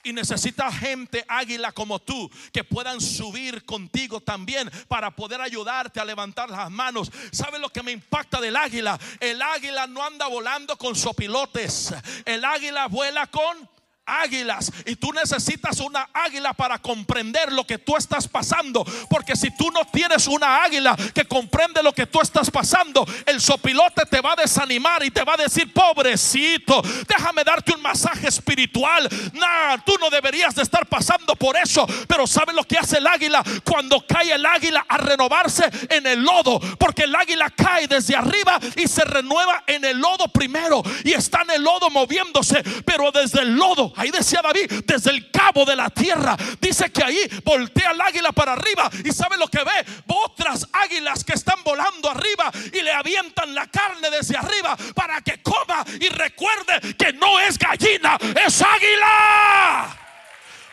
Y 0.05 0.13
necesitas 0.13 0.77
gente 0.79 1.25
águila 1.29 1.73
como 1.73 1.99
tú 1.99 2.31
que 2.53 2.65
puedan 2.65 3.01
subir 3.01 3.65
contigo 3.65 4.21
también 4.21 4.71
para 4.89 5.11
poder 5.15 5.41
ayudarte 5.41 6.01
a 6.01 6.05
levantar 6.05 6.51
las 6.51 6.71
manos. 6.71 7.11
¿Sabe 7.31 7.59
lo 7.59 7.69
que 7.69 7.83
me 7.83 7.93
impacta 7.93 8.41
del 8.41 8.57
águila? 8.57 8.99
El 9.21 9.41
águila 9.41 9.87
no 9.87 10.03
anda 10.03 10.27
volando 10.27 10.77
con 10.77 10.97
sopilotes. 10.97 11.95
El 12.25 12.45
águila 12.45 12.89
vuela 12.89 13.27
con 13.29 13.69
águilas. 14.07 14.73
Y 14.87 14.97
tú 14.97 15.13
necesitas 15.13 15.81
una 15.81 16.09
águila 16.13 16.53
para 16.53 16.79
comprender 16.79 17.53
lo 17.53 17.67
que 17.67 17.79
tú 17.79 17.97
estás 17.97 18.29
pasando. 18.29 18.85
Porque 19.09 19.37
si 19.37 19.55
tú 19.57 19.71
no 19.71 19.85
tienes 19.85 20.27
una 20.27 20.63
águila 20.63 20.97
que 21.15 21.25
comprende 21.25 21.83
lo 21.83 21.93
que 21.93 22.07
tú 22.07 22.21
estás 22.21 22.51
pasando 22.51 23.07
el 23.27 23.41
sopilote 23.41 24.05
te 24.07 24.21
va 24.21 24.33
a 24.33 24.37
desanimar 24.37 25.05
y 25.05 25.11
te 25.11 25.25
va 25.25 25.35
a 25.35 25.37
decir 25.37 25.73
pobrecito 25.73 26.83
déjame 27.07 27.45
darte 27.45 27.75
un 27.75 27.83
masaje 27.83 28.29
espiritual 28.29 29.09
nah, 29.33 29.79
tú 29.85 29.95
no 30.01 30.11
deberías 30.11 30.55
de 30.55 30.63
estar 30.63 30.87
pasando 30.87 31.37
por 31.37 31.57
eso. 31.57 31.87
Pero 32.07 32.27
¿sabes 32.27 32.55
lo 32.55 32.65
que 32.65 32.79
hace 32.79 32.99
el 32.99 33.07
águila 33.07 33.43
cuando 33.65 34.05
cae 34.07 34.33
el 34.33 34.45
águila 34.45 34.85
a 34.89 34.99
renovarse 34.99 35.65
en 35.89 36.07
el 36.07 36.23
lodo. 36.23 36.61
Porque 36.79 37.05
el 37.05 37.15
águila 37.15 37.51
cae 37.51 37.87
desde 37.87 38.17
arriba 38.17 38.59
y 38.77 38.87
se 38.87 39.05
renueva 39.05 39.65
en 39.67 39.85
el 39.85 39.99
lodo 39.99 40.29
primero. 40.29 40.83
Y 41.05 41.13
está 41.13 41.43
en 41.43 41.51
el 41.53 41.63
lodo 41.63 41.91
moviéndose. 41.91 42.63
Pero 42.85 43.11
desde 43.13 43.43
el 43.43 43.55
lodo 43.55 43.92
Ahí 43.97 44.11
decía 44.11 44.41
David, 44.43 44.85
desde 44.85 45.11
el 45.11 45.31
cabo 45.31 45.65
de 45.65 45.77
la 45.77 45.91
tierra. 45.91 46.37
Dice 46.61 46.91
que 46.91 47.05
ahí 47.05 47.19
voltea 47.45 47.91
el 47.91 48.01
águila 48.01 48.33
para 48.33 48.53
arriba 48.53 48.91
y 49.05 49.13
sabe 49.13 49.37
lo 49.37 49.49
que 49.49 49.59
ve. 49.59 50.03
Otras 50.07 50.67
águilas 50.73 51.25
que 51.25 51.35
están 51.35 51.63
volando 51.65 52.11
arriba 52.11 52.51
y 52.73 52.83
le 52.83 52.93
avientan 52.93 53.55
la 53.55 53.67
carne 53.67 54.11
desde 54.11 54.37
arriba 54.37 54.77
para 54.95 55.21
que 55.21 55.43
coma 55.43 55.85
y 56.01 56.09
recuerde 56.09 56.95
que 56.97 57.13
no 57.13 57.41
es 57.41 57.59
gallina, 57.59 58.19
es 58.47 58.63
águila. 58.63 60.02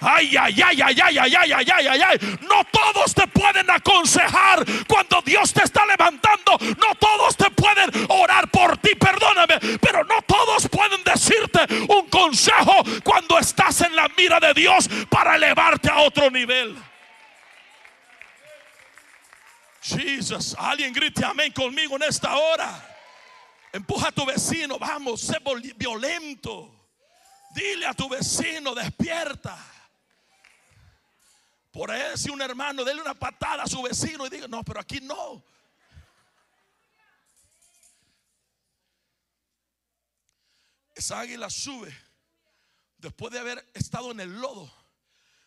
Ay, 0.02 0.36
ay, 0.38 0.62
ay, 0.62 0.82
ay, 0.82 1.02
ay, 1.02 1.18
ay, 1.18 1.36
ay, 1.36 1.54
ay, 1.54 1.88
ay, 1.88 2.02
ay, 2.02 2.38
No 2.42 2.64
todos 2.72 3.14
te 3.14 3.28
pueden 3.28 3.70
aconsejar 3.70 4.66
cuando 4.88 5.22
Dios 5.22 5.52
te 5.54 5.64
está 5.64 5.86
levantando. 5.86 6.58
No 6.60 6.96
todos 6.96 7.36
te 7.36 7.50
pueden 7.52 7.92
orar 8.10 8.50
por 8.50 8.78
ti, 8.78 8.96
perdóname. 8.96 9.60
Pero 9.82 10.04
no 10.06 10.22
todos 10.22 10.70
pueden 10.70 11.04
decirte 11.04 11.60
un 11.90 12.08
consejo 12.10 12.84
cuando 13.04 13.38
estás 13.38 13.82
en 13.82 13.96
la 13.96 14.08
mira 14.18 14.40
de 14.40 14.54
Dios 14.54 14.90
para 15.10 15.36
elevarte 15.36 15.90
a 15.90 16.00
otro 16.00 16.30
nivel. 16.30 16.78
Jesus, 19.82 20.56
alguien 20.58 20.94
grite 20.94 21.26
amén 21.26 21.52
conmigo 21.52 21.96
en 21.96 22.04
esta 22.04 22.36
hora. 22.36 22.86
Empuja 23.72 24.10
a 24.10 24.12
tu 24.12 24.26
vecino, 24.26 24.80
vamos, 24.80 25.22
sé 25.22 25.38
violento. 25.76 26.76
Dile 27.54 27.88
a 27.88 27.94
tu 27.94 28.08
vecino, 28.08 28.74
despierta. 28.74 29.58
Por 31.72 31.92
ahí 31.92 32.18
si 32.18 32.30
un 32.30 32.42
hermano, 32.42 32.84
dele 32.84 33.02
una 33.02 33.14
patada 33.14 33.64
a 33.64 33.68
su 33.68 33.82
vecino 33.82 34.26
y 34.26 34.30
diga, 34.30 34.48
no, 34.48 34.64
pero 34.64 34.80
aquí 34.80 35.00
no. 35.02 35.44
Esa 40.96 41.20
águila 41.20 41.50
sube 41.50 41.96
después 42.98 43.32
de 43.32 43.40
haber 43.40 43.72
estado 43.74 44.12
en 44.12 44.20
el 44.20 44.42
lodo. 44.42 44.72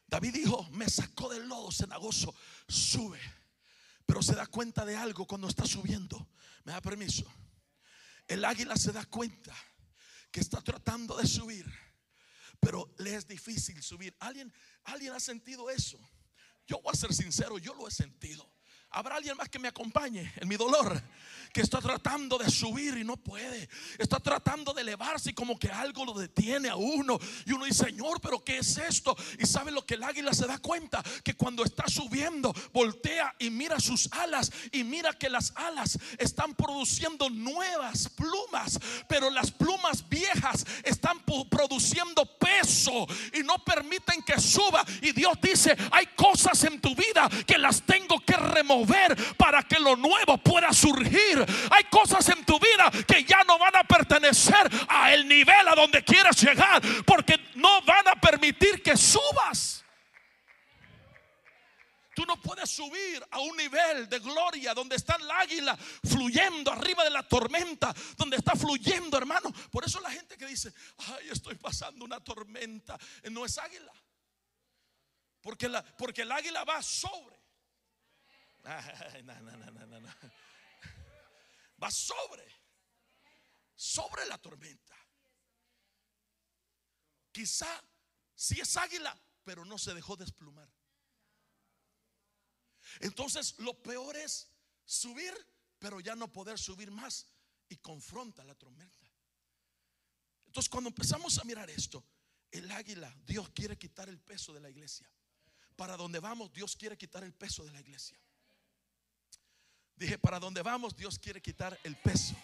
David 0.07 0.35
dijo, 0.35 0.69
me 0.73 0.89
sacó 0.89 1.29
del 1.29 1.49
lodo 1.49 1.71
cenagoso, 1.71 2.35
sube. 2.69 3.21
Pero 4.07 4.23
se 4.23 4.35
da 4.35 4.47
cuenta 4.47 4.85
de 4.85 4.97
algo 4.97 5.27
cuando 5.27 5.49
está 5.49 5.67
subiendo. 5.67 6.29
Me 6.65 6.73
da 6.73 6.81
permiso. 6.81 7.25
El 8.27 8.45
águila 8.45 8.77
se 8.77 8.93
da 8.93 9.05
cuenta 9.05 9.55
que 10.31 10.41
está 10.41 10.63
tratando 10.63 11.17
de 11.17 11.27
subir, 11.27 11.67
pero 12.63 12.95
le 12.99 13.17
es 13.17 13.27
difícil 13.27 13.83
subir. 13.83 14.15
¿Alguien, 14.21 14.53
¿Alguien 14.85 15.13
ha 15.13 15.19
sentido 15.19 15.69
eso? 15.69 15.99
Yo 16.65 16.81
voy 16.81 16.93
a 16.93 16.97
ser 16.97 17.13
sincero, 17.13 17.59
yo 17.59 17.75
lo 17.75 17.89
he 17.89 17.91
sentido. 17.91 18.49
Habrá 18.93 19.17
alguien 19.17 19.37
más 19.37 19.49
que 19.49 19.59
me 19.59 19.69
acompañe 19.69 20.33
en 20.37 20.49
mi 20.49 20.57
dolor 20.57 21.03
que 21.53 21.61
está 21.61 21.81
tratando 21.81 22.39
de 22.39 22.51
subir 22.51 22.97
y 22.97 23.05
no 23.05 23.17
puede. 23.17 23.69
Está 23.99 24.19
tratando 24.21 24.73
de 24.73 24.81
elevarse 24.81 25.31
y 25.31 25.35
como 25.35 25.59
que 25.59 25.69
algo 25.69 26.05
lo 26.05 26.15
detiene 26.15 26.69
a 26.69 26.77
uno. 26.77 27.19
Y 27.47 27.53
uno 27.53 27.67
dice, 27.67 27.85
Señor, 27.85 28.21
pero 28.21 28.43
¿qué 28.43 28.59
es 28.59 28.79
esto? 28.79 29.15
Y 29.39 29.47
sabe 29.47 29.71
lo 29.71 29.85
que 29.85 29.95
el 29.95 30.03
águila 30.03 30.33
se 30.33 30.47
da 30.47 30.59
cuenta, 30.59 31.03
que 31.23 31.35
cuando 31.35 31.65
está 31.65 31.87
subiendo, 31.89 32.55
voltea 32.73 33.35
y 33.39 33.51
mira 33.51 33.79
sus 33.81 34.11
alas 34.13 34.51
y 34.73 34.83
mira 34.85 35.13
que 35.13 35.29
las 35.29 35.53
alas 35.57 35.99
están 36.19 36.55
produciendo 36.55 37.29
nuevas 37.29 38.09
plumas, 38.09 38.79
pero 39.09 39.29
las 39.31 39.51
plumas 39.51 40.09
viejas 40.09 40.65
están 40.85 41.23
produciendo 41.51 42.25
peso 42.39 43.07
y 43.35 43.43
no 43.43 43.63
permiten 43.65 44.23
que 44.23 44.41
suba. 44.41 44.85
Y 45.03 45.13
Dios 45.13 45.35
dice, 45.43 45.77
hay 45.91 46.07
cosas 46.17 46.65
en 46.65 46.81
tu 46.81 46.95
vida 46.95 47.29
que 47.47 47.59
las 47.59 47.83
tengo 47.83 48.21
que 48.21 48.37
remover 48.37 48.82
para 49.37 49.63
que 49.63 49.79
lo 49.79 49.97
nuevo 49.97 50.39
pueda 50.39 50.73
surgir. 50.73 51.45
Hay 51.71 51.85
cosas 51.85 52.29
en 52.29 52.45
tu 52.45 52.59
vida 52.59 52.91
que 53.07 53.25
ya 53.25 53.43
no 53.45 53.59
van 53.59 53.77
a 53.77 53.85
pertenecer 53.85 54.71
a 54.89 55.13
el 55.13 55.27
nivel 55.27 55.69
a 55.69 55.75
donde 55.75 56.03
quieres 56.05 56.41
llegar 56.43 56.83
porque 57.05 57.39
no 57.55 57.83
van 57.83 58.09
a 58.09 58.21
permitir 58.21 58.83
que 58.83 58.97
subas. 58.97 59.83
Tú 62.15 62.27
no 62.27 62.39
puedes 62.41 62.69
subir 62.69 63.25
a 63.31 63.41
un 63.41 63.57
nivel 63.57 64.09
de 64.09 64.19
gloria 64.19 64.75
donde 64.75 64.97
está 64.97 65.17
el 65.17 65.31
águila 65.31 65.77
fluyendo 65.77 66.71
arriba 66.71 67.05
de 67.05 67.11
la 67.11 67.27
tormenta, 67.27 67.95
donde 68.19 68.37
está 68.37 68.55
fluyendo, 68.55 69.17
hermano. 69.17 69.51
Por 69.71 69.85
eso 69.85 69.99
la 70.01 70.11
gente 70.11 70.37
que 70.37 70.47
dice, 70.47 70.73
ay, 70.99 71.31
estoy 71.31 71.55
pasando 71.55 72.05
una 72.05 72.21
tormenta, 72.21 72.99
no 73.31 73.47
es 73.47 73.57
águila. 73.57 73.93
Porque, 75.41 75.69
la, 75.69 75.83
porque 75.83 76.23
el 76.23 76.33
águila 76.33 76.65
va 76.65 76.83
sobre. 76.83 77.42
No, 78.63 79.41
no, 79.41 79.87
no, 79.87 80.01
no 80.01 80.15
va 81.83 81.91
sobre, 81.91 82.47
sobre 83.75 84.25
la 84.27 84.39
tormenta. 84.39 84.97
Quizá 87.33 87.83
si 88.35 88.61
es 88.61 88.77
águila, 88.77 89.19
pero 89.45 89.65
no 89.65 89.79
se 89.79 89.95
dejó 89.95 90.17
desplumar. 90.17 90.71
Entonces 93.01 93.59
lo 93.59 93.83
peor 93.83 94.17
es 94.17 94.49
subir, 94.85 95.35
pero 95.79 96.01
ya 96.01 96.15
no 96.15 96.31
poder 96.31 96.59
subir 96.59 96.91
más 96.91 97.27
y 97.69 97.77
confronta 97.79 98.45
la 98.45 98.55
tormenta. 98.55 99.11
Entonces 100.47 100.69
cuando 100.69 100.89
empezamos 100.89 101.39
a 101.39 101.45
mirar 101.45 101.71
esto, 101.71 102.05
el 102.51 102.71
águila, 102.71 103.13
Dios 103.25 103.49
quiere 103.51 103.79
quitar 103.79 104.09
el 104.09 104.21
peso 104.21 104.53
de 104.53 104.61
la 104.61 104.69
iglesia. 104.69 105.11
Para 105.75 105.97
donde 105.97 106.21
vamos, 106.21 106.53
Dios 106.53 106.77
quiere 106.77 106.99
quitar 106.99 107.25
el 107.25 107.33
peso 107.33 107.65
de 107.65 107.73
la 107.73 107.81
iglesia. 107.81 108.21
Dije, 110.03 110.19
para 110.19 110.41
donde 110.41 110.63
vamos, 110.63 110.97
Dios 110.97 111.19
quiere 111.19 111.41
quitar 111.41 111.79
el 111.85 111.97
peso. 111.97 112.35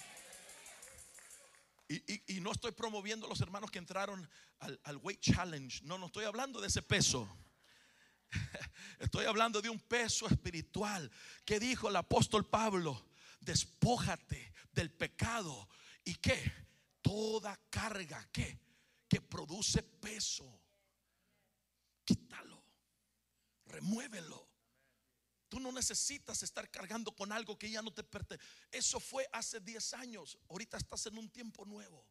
Y, 1.88 2.40
no 2.40 2.53
estoy 2.53 2.73
promoviendo 2.73 3.27
a 3.27 3.29
los 3.29 3.40
hermanos 3.40 3.71
que 3.71 3.79
entraron 3.79 4.29
al, 4.61 4.81
al 4.85 4.97
Weight 4.99 5.21
Challenge. 5.21 5.85
No, 5.85 5.99
no 5.99 6.07
estoy 6.07 6.25
hablando 6.25 6.61
de 6.61 6.68
ese 6.68 6.83
peso. 6.83 7.29
Estoy 8.99 9.25
hablando 9.25 9.62
de 9.62 9.71
un 9.71 9.81
peso 9.81 10.27
espiritual 10.27 11.11
que 11.47 11.59
dijo 11.59 11.88
el 11.88 11.97
apóstol 11.97 12.47
Pablo, 12.47 13.09
despójate 13.40 14.53
del 14.73 14.90
pecado 14.90 15.68
y 16.05 16.14
que 16.16 16.53
toda 17.01 17.59
carga 17.71 18.23
que 18.31 18.61
que 19.09 19.23
produce 19.23 19.83
peso, 19.83 20.62
quítalo, 22.05 22.62
remuévelo. 23.64 24.47
Tú 25.48 25.61
no 25.61 25.72
necesitas 25.72 26.42
estar 26.42 26.70
cargando 26.70 27.12
con 27.12 27.32
algo 27.32 27.58
que 27.58 27.70
ya 27.70 27.80
no 27.80 27.92
te 27.92 28.04
pertenece. 28.04 28.46
Eso 28.70 29.00
fue 29.00 29.26
hace 29.32 29.61
10 29.61 29.94
años. 29.94 30.38
Ahorita 30.50 30.76
estás 30.76 31.06
en 31.06 31.16
un 31.18 31.30
tiempo 31.30 31.64
nuevo. 31.64 32.04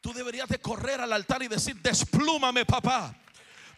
Tú 0.00 0.12
deberías 0.12 0.48
de 0.48 0.60
correr 0.60 1.00
al 1.00 1.12
altar 1.12 1.42
y 1.42 1.48
decir, 1.48 1.80
desplúmame 1.80 2.64
papá. 2.64 3.14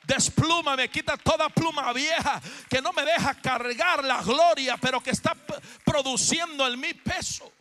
Desplúmame, 0.05 0.91
quita 0.91 1.17
toda 1.19 1.51
pluma 1.51 1.93
vieja 1.93 2.41
que 2.69 2.81
no 2.81 2.93
me 2.93 3.05
deja 3.05 3.35
cargar 3.35 4.03
la 4.03 4.23
gloria, 4.23 4.77
pero 4.79 5.03
que 5.03 5.11
está 5.11 5.37
produciendo 5.85 6.67
en 6.67 6.81
mi 6.81 6.95
peso. 6.95 7.53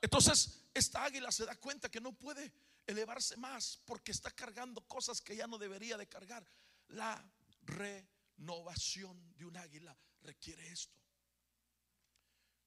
Entonces, 0.00 0.62
esta 0.72 1.04
águila 1.04 1.32
se 1.32 1.46
da 1.46 1.56
cuenta 1.56 1.90
que 1.90 2.00
no 2.00 2.12
puede 2.12 2.52
elevarse 2.86 3.36
más 3.36 3.80
porque 3.84 4.12
está 4.12 4.30
cargando 4.30 4.80
cosas 4.82 5.20
que 5.20 5.34
ya 5.34 5.46
no 5.46 5.58
debería 5.58 5.96
de 5.96 6.06
cargar. 6.06 6.46
La 6.88 7.22
renovación 7.66 9.36
de 9.36 9.44
un 9.44 9.56
águila 9.56 9.96
requiere 10.22 10.66
esto. 10.68 11.00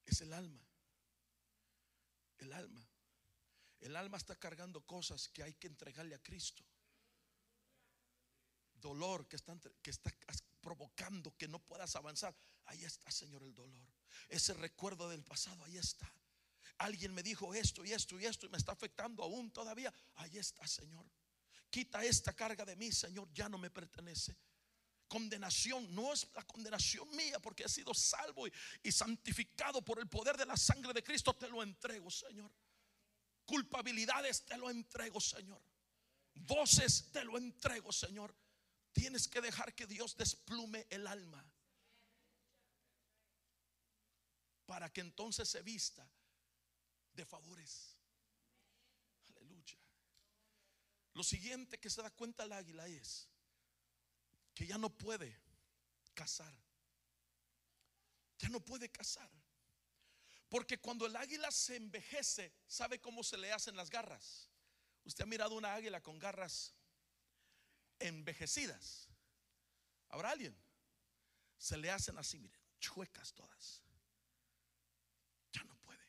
Es 0.05 0.21
el 0.21 0.33
alma. 0.33 0.67
El 2.37 2.53
alma. 2.53 2.87
El 3.79 3.95
alma 3.95 4.17
está 4.17 4.35
cargando 4.35 4.85
cosas 4.85 5.29
que 5.29 5.43
hay 5.43 5.53
que 5.53 5.67
entregarle 5.67 6.15
a 6.15 6.23
Cristo. 6.23 6.63
Dolor 8.73 9.27
que 9.27 9.35
está, 9.35 9.57
que 9.81 9.89
está 9.89 10.11
provocando 10.61 11.35
que 11.37 11.47
no 11.47 11.59
puedas 11.59 11.95
avanzar. 11.95 12.35
Ahí 12.65 12.83
está, 12.83 13.09
Señor, 13.11 13.43
el 13.43 13.53
dolor. 13.53 13.87
Ese 14.27 14.53
recuerdo 14.53 15.09
del 15.09 15.23
pasado, 15.23 15.63
ahí 15.65 15.77
está. 15.77 16.11
Alguien 16.79 17.13
me 17.13 17.23
dijo 17.23 17.53
esto 17.53 17.83
y 17.83 17.91
esto 17.91 18.19
y 18.19 18.25
esto 18.25 18.45
y 18.45 18.49
me 18.49 18.57
está 18.57 18.71
afectando 18.71 19.23
aún 19.23 19.51
todavía. 19.51 19.93
Ahí 20.15 20.37
está, 20.37 20.65
Señor. 20.65 21.05
Quita 21.69 22.03
esta 22.03 22.33
carga 22.33 22.65
de 22.65 22.75
mí, 22.75 22.91
Señor, 22.91 23.31
ya 23.33 23.47
no 23.49 23.57
me 23.57 23.69
pertenece 23.69 24.35
condenación 25.09 25.93
no 25.93 26.13
es 26.13 26.27
la 26.33 26.45
condenación 26.45 27.09
mía 27.15 27.39
porque 27.39 27.63
he 27.63 27.69
sido 27.69 27.93
salvo 27.93 28.47
y, 28.81 28.91
santificado 28.91 29.81
por 29.81 29.99
el 29.99 30.07
poder 30.07 30.37
de 30.37 30.45
la 30.45 30.55
sangre 30.55 30.93
de 30.93 31.03
Cristo. 31.03 31.35
Te 31.35 31.49
lo 31.49 31.61
entrego, 31.61 32.09
Señor. 32.09 32.49
Culpabilidades 33.45 34.45
te 34.45 34.55
lo 34.57 34.69
entrego, 34.69 35.19
Señor. 35.19 35.61
Voces 36.35 37.11
te 37.11 37.23
lo 37.25 37.37
entrego, 37.37 37.91
Señor. 37.91 38.33
Tienes 38.93 39.27
que 39.27 39.41
dejar 39.41 39.73
que 39.73 39.87
Dios 39.87 40.15
desplume 40.15 40.87
el 40.89 41.07
alma. 41.07 41.43
Para 44.65 44.93
que 44.93 45.01
entonces 45.01 45.49
se 45.49 45.61
vista 45.63 46.07
de 47.13 47.25
favores. 47.25 47.97
Aleluya. 49.29 49.77
Lo 51.13 51.23
siguiente 51.23 51.79
que 51.79 51.89
se 51.89 52.03
da 52.03 52.11
cuenta 52.11 52.43
el 52.43 52.53
águila 52.53 52.87
es 52.87 53.28
que 54.59 54.67
ya 54.67 54.77
no 54.77 54.89
puede 54.89 55.39
cazar. 56.13 56.53
Ya 58.39 58.49
no 58.49 58.59
puede 58.59 58.91
cazar. 58.91 59.31
Porque 60.49 60.81
cuando 60.81 61.05
el 61.05 61.15
águila 61.15 61.49
se 61.49 61.77
envejece, 61.77 62.51
¿sabe 62.67 62.99
cómo 62.99 63.23
se 63.23 63.37
le 63.37 63.53
hacen 63.53 63.77
las 63.77 63.89
garras? 63.89 64.49
Usted 65.05 65.23
ha 65.23 65.27
mirado 65.27 65.55
una 65.55 65.73
águila 65.75 66.03
con 66.03 66.19
garras 66.19 66.73
envejecidas. 67.99 69.07
¿Habrá 70.09 70.31
alguien? 70.31 70.53
Se 71.57 71.77
le 71.77 71.89
hacen 71.89 72.17
así, 72.17 72.37
miren, 72.37 72.59
chuecas 72.81 73.33
todas. 73.33 73.81
Ya 75.53 75.63
no 75.63 75.77
puede. 75.77 76.05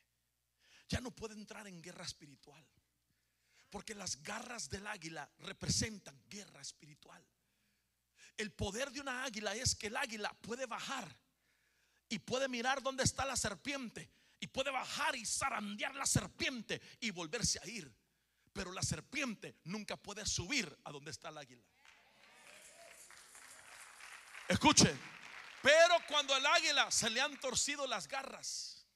Ya 0.88 1.00
no 1.00 1.12
puede 1.12 1.34
entrar 1.34 1.68
en 1.68 1.80
guerra 1.80 2.04
espiritual. 2.04 2.66
Porque 3.70 3.94
las 3.94 4.20
garras 4.24 4.68
del 4.68 4.88
águila 4.88 5.30
representan 5.38 6.20
guerra 6.28 6.60
espiritual. 6.60 7.24
El 8.40 8.52
poder 8.52 8.90
de 8.90 9.02
una 9.02 9.24
águila 9.24 9.54
es 9.54 9.74
que 9.74 9.88
el 9.88 9.96
águila 9.98 10.32
puede 10.40 10.64
bajar 10.64 11.14
y 12.08 12.18
puede 12.20 12.48
mirar 12.48 12.82
dónde 12.82 13.04
está 13.04 13.26
la 13.26 13.36
serpiente 13.36 14.10
y 14.40 14.46
puede 14.46 14.70
bajar 14.70 15.14
y 15.14 15.26
zarandear 15.26 15.94
la 15.94 16.06
serpiente 16.06 16.80
y 17.00 17.10
volverse 17.10 17.60
a 17.62 17.68
ir. 17.68 17.94
Pero 18.54 18.72
la 18.72 18.82
serpiente 18.82 19.58
nunca 19.64 19.98
puede 19.98 20.24
subir 20.24 20.74
a 20.84 20.90
donde 20.90 21.10
está 21.10 21.28
el 21.28 21.36
águila. 21.36 21.62
Escuche, 24.48 24.96
pero 25.62 25.96
cuando 26.08 26.34
el 26.34 26.46
águila 26.46 26.90
se 26.90 27.10
le 27.10 27.20
han 27.20 27.38
torcido 27.40 27.86
las 27.86 28.08
garras, 28.08 28.86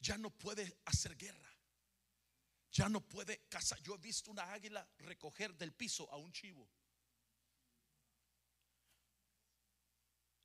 ya 0.00 0.18
no 0.18 0.30
puede 0.30 0.80
hacer 0.86 1.16
guerra. 1.16 1.48
Ya 2.72 2.88
no 2.88 3.02
puede 3.02 3.44
cazar. 3.48 3.80
Yo 3.82 3.94
he 3.94 3.98
visto 3.98 4.32
una 4.32 4.52
águila 4.52 4.84
recoger 4.98 5.54
del 5.54 5.72
piso 5.72 6.10
a 6.10 6.16
un 6.16 6.32
chivo. 6.32 6.68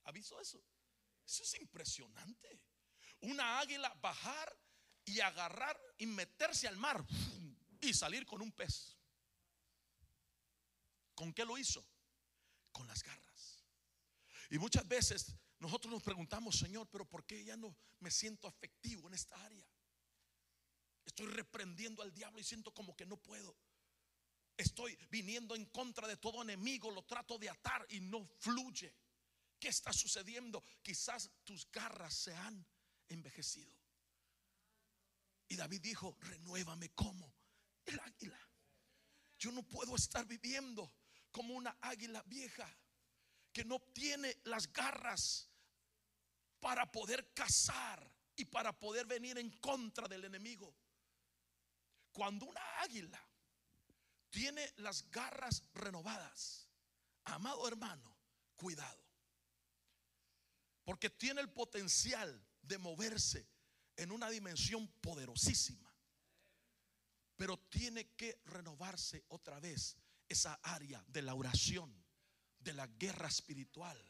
¿Ha 0.08 0.12
visto 0.12 0.40
eso? 0.40 0.64
Eso 1.26 1.44
es 1.44 1.54
impresionante. 1.56 2.62
Una 3.22 3.60
águila 3.60 3.94
bajar 4.02 4.58
y 5.04 5.20
agarrar 5.20 5.78
y 5.98 6.06
meterse 6.06 6.66
al 6.68 6.78
mar 6.78 7.06
y 7.82 7.94
salir 7.94 8.26
con 8.26 8.42
un 8.42 8.52
pez. 8.54 8.96
¿Con 11.14 11.34
qué 11.34 11.44
lo 11.44 11.58
hizo? 11.58 11.86
Con 12.72 12.88
las 12.88 13.04
garras. 13.04 13.66
Y 14.50 14.58
muchas 14.60 14.88
veces 14.88 15.36
nosotros 15.60 15.92
nos 15.92 16.04
preguntamos, 16.04 16.58
Señor, 16.58 16.88
pero 16.90 17.04
¿por 17.04 17.26
qué 17.26 17.44
ya 17.44 17.58
no 17.58 17.76
me 18.00 18.10
siento 18.10 18.48
efectivo 18.48 19.10
en 19.10 19.14
esta 19.14 19.36
área? 19.44 19.68
Estoy 21.04 21.28
reprendiendo 21.28 22.02
al 22.02 22.14
diablo 22.14 22.40
y 22.40 22.46
siento 22.46 22.74
como 22.74 22.96
que 22.96 23.06
no 23.06 23.18
puedo. 23.18 23.58
Estoy 24.56 24.98
viniendo 25.10 25.54
en 25.54 25.66
contra 25.66 26.08
de 26.08 26.16
todo 26.16 26.44
enemigo, 26.44 26.92
lo 26.92 27.04
trato 27.04 27.38
de 27.38 27.50
atar 27.50 27.86
y 27.90 28.00
no 28.00 28.26
fluye. 28.40 28.96
¿Qué 29.60 29.70
está 29.70 29.92
sucediendo? 29.92 30.64
Quizás 30.82 31.30
tus 31.44 31.70
garras 31.72 32.14
se 32.14 32.36
han 32.36 32.66
envejecido. 33.10 33.76
Y 35.48 35.56
David 35.56 35.82
dijo, 35.82 36.18
renuévame 36.22 36.90
como 36.90 37.34
el 37.86 38.00
águila. 38.00 38.40
Yo 39.40 39.52
no 39.52 39.64
puedo 39.64 39.96
estar 39.96 40.26
viviendo 40.26 40.94
como 41.32 41.54
una 41.54 41.78
águila 41.82 42.22
vieja 42.24 42.68
que 43.54 43.64
no 43.64 43.80
tiene 43.80 44.40
las 44.44 44.72
garras 44.72 45.50
para 46.60 46.92
poder 46.92 47.34
cazar 47.34 48.12
y 48.36 48.46
para 48.46 48.78
poder 48.78 49.06
venir 49.06 49.38
en 49.38 49.50
contra 49.60 50.08
del 50.08 50.26
enemigo. 50.26 50.76
Cuando 52.12 52.46
una 52.46 52.62
águila 52.82 53.20
tiene 54.30 54.74
las 54.78 55.10
garras 55.10 55.64
renovadas, 55.74 56.68
amado 57.24 57.68
hermano, 57.68 58.16
cuidado. 58.56 59.07
Porque 60.88 61.10
tiene 61.10 61.42
el 61.42 61.50
potencial 61.50 62.42
de 62.62 62.78
moverse 62.78 63.46
en 63.98 64.10
una 64.10 64.30
dimensión 64.30 64.88
poderosísima. 65.02 65.94
Pero 67.36 67.60
tiene 67.60 68.16
que 68.16 68.40
renovarse 68.46 69.26
otra 69.28 69.60
vez 69.60 69.98
esa 70.30 70.54
área 70.64 71.04
de 71.10 71.24
la 71.24 71.34
oración, 71.34 71.94
de 72.60 72.72
la 72.72 72.88
guerra 72.88 73.28
espiritual, 73.28 74.02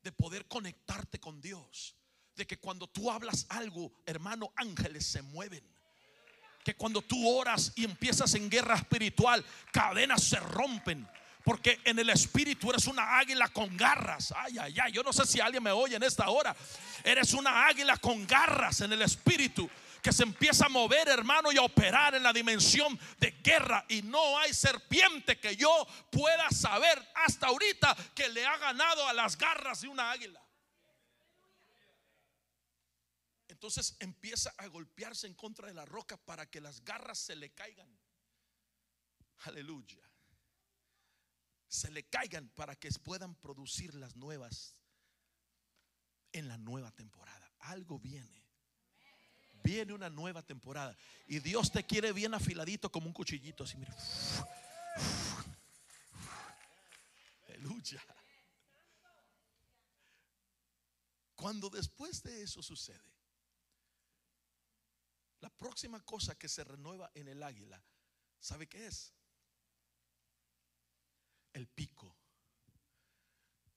de 0.00 0.12
poder 0.12 0.46
conectarte 0.46 1.18
con 1.18 1.40
Dios. 1.40 1.96
De 2.36 2.46
que 2.46 2.60
cuando 2.60 2.86
tú 2.86 3.10
hablas 3.10 3.44
algo, 3.48 3.92
hermano, 4.06 4.52
ángeles 4.54 5.04
se 5.06 5.22
mueven. 5.22 5.68
Que 6.64 6.76
cuando 6.76 7.02
tú 7.02 7.28
oras 7.28 7.72
y 7.74 7.84
empiezas 7.84 8.32
en 8.34 8.48
guerra 8.48 8.76
espiritual, 8.76 9.44
cadenas 9.72 10.22
se 10.22 10.38
rompen 10.38 11.08
porque 11.46 11.80
en 11.84 11.96
el 12.00 12.10
espíritu 12.10 12.70
eres 12.70 12.88
una 12.88 13.20
águila 13.20 13.46
con 13.50 13.76
garras. 13.76 14.34
Ay, 14.36 14.58
ay, 14.58 14.74
ay. 14.82 14.90
Yo 14.90 15.04
no 15.04 15.12
sé 15.12 15.24
si 15.24 15.38
alguien 15.38 15.62
me 15.62 15.70
oye 15.70 15.94
en 15.94 16.02
esta 16.02 16.28
hora. 16.28 16.56
Eres 17.04 17.34
una 17.34 17.68
águila 17.68 17.96
con 17.98 18.26
garras 18.26 18.80
en 18.80 18.92
el 18.92 19.00
espíritu 19.02 19.70
que 20.02 20.12
se 20.12 20.24
empieza 20.24 20.66
a 20.66 20.68
mover, 20.68 21.06
hermano, 21.06 21.52
y 21.52 21.56
a 21.56 21.62
operar 21.62 22.16
en 22.16 22.24
la 22.24 22.32
dimensión 22.32 22.98
de 23.20 23.30
guerra. 23.44 23.84
Y 23.88 24.02
no 24.02 24.36
hay 24.40 24.52
serpiente 24.52 25.38
que 25.38 25.54
yo 25.54 25.86
pueda 26.10 26.50
saber 26.50 27.00
hasta 27.14 27.46
ahorita 27.46 27.96
que 28.12 28.28
le 28.28 28.44
ha 28.44 28.56
ganado 28.58 29.06
a 29.06 29.12
las 29.12 29.38
garras 29.38 29.82
de 29.82 29.88
una 29.88 30.10
águila. 30.10 30.42
Entonces 33.46 33.94
empieza 34.00 34.52
a 34.58 34.66
golpearse 34.66 35.28
en 35.28 35.34
contra 35.34 35.68
de 35.68 35.74
la 35.74 35.84
roca 35.84 36.16
para 36.16 36.50
que 36.50 36.60
las 36.60 36.84
garras 36.84 37.20
se 37.20 37.36
le 37.36 37.50
caigan. 37.50 37.88
Aleluya 39.44 40.05
se 41.76 41.90
le 41.90 42.04
caigan 42.04 42.48
para 42.48 42.74
que 42.74 42.90
puedan 43.04 43.34
producir 43.34 43.94
las 43.94 44.16
nuevas 44.16 44.74
en 46.32 46.48
la 46.48 46.56
nueva 46.56 46.90
temporada. 46.90 47.52
Algo 47.60 47.98
viene. 47.98 48.44
Viene 49.62 49.92
una 49.92 50.08
nueva 50.08 50.42
temporada. 50.42 50.96
Y 51.26 51.40
Dios 51.40 51.70
te 51.70 51.84
quiere 51.84 52.12
bien 52.12 52.32
afiladito 52.32 52.90
como 52.90 53.08
un 53.08 53.12
cuchillito. 53.12 53.64
Así, 53.64 53.76
mire. 53.76 53.92
Aleluya. 57.48 58.02
Cuando 61.34 61.68
después 61.68 62.22
de 62.22 62.42
eso 62.42 62.62
sucede, 62.62 63.12
la 65.40 65.50
próxima 65.50 66.00
cosa 66.00 66.38
que 66.38 66.48
se 66.48 66.64
renueva 66.64 67.10
en 67.14 67.28
el 67.28 67.42
águila, 67.42 67.82
¿sabe 68.40 68.66
qué 68.66 68.86
es? 68.86 69.15
El 71.56 71.66
pico. 71.68 72.14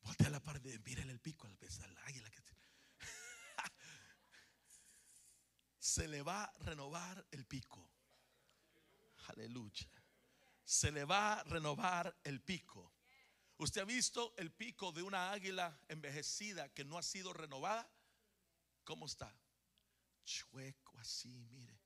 Voltea 0.02 0.30
la 0.30 0.44
pared, 0.44 0.82
miren 0.84 1.10
el 1.10 1.20
pico, 1.20 1.48
al 1.48 1.98
águila 2.06 2.30
que 2.30 2.42
se 5.80 6.08
le 6.10 6.22
va 6.22 6.44
a 6.44 6.54
renovar 6.60 7.26
el 7.32 7.46
pico. 7.46 7.90
Aleluya. 9.28 9.90
Se 10.66 10.92
le 10.92 11.06
va 11.06 11.40
a 11.40 11.44
renovar 11.46 12.20
el 12.26 12.42
pico. 12.42 12.94
¿Usted 13.58 13.82
ha 13.82 13.86
visto 13.86 14.34
el 14.38 14.52
pico 14.52 14.92
de 14.92 15.02
una 15.02 15.32
águila 15.32 15.80
envejecida 15.88 16.74
que 16.74 16.84
no 16.84 16.98
ha 16.98 17.04
sido 17.04 17.32
renovada? 17.32 17.90
¿Cómo 18.84 19.06
está? 19.06 19.34
Chueco 20.26 20.98
así, 20.98 21.40
mire. 21.50 21.80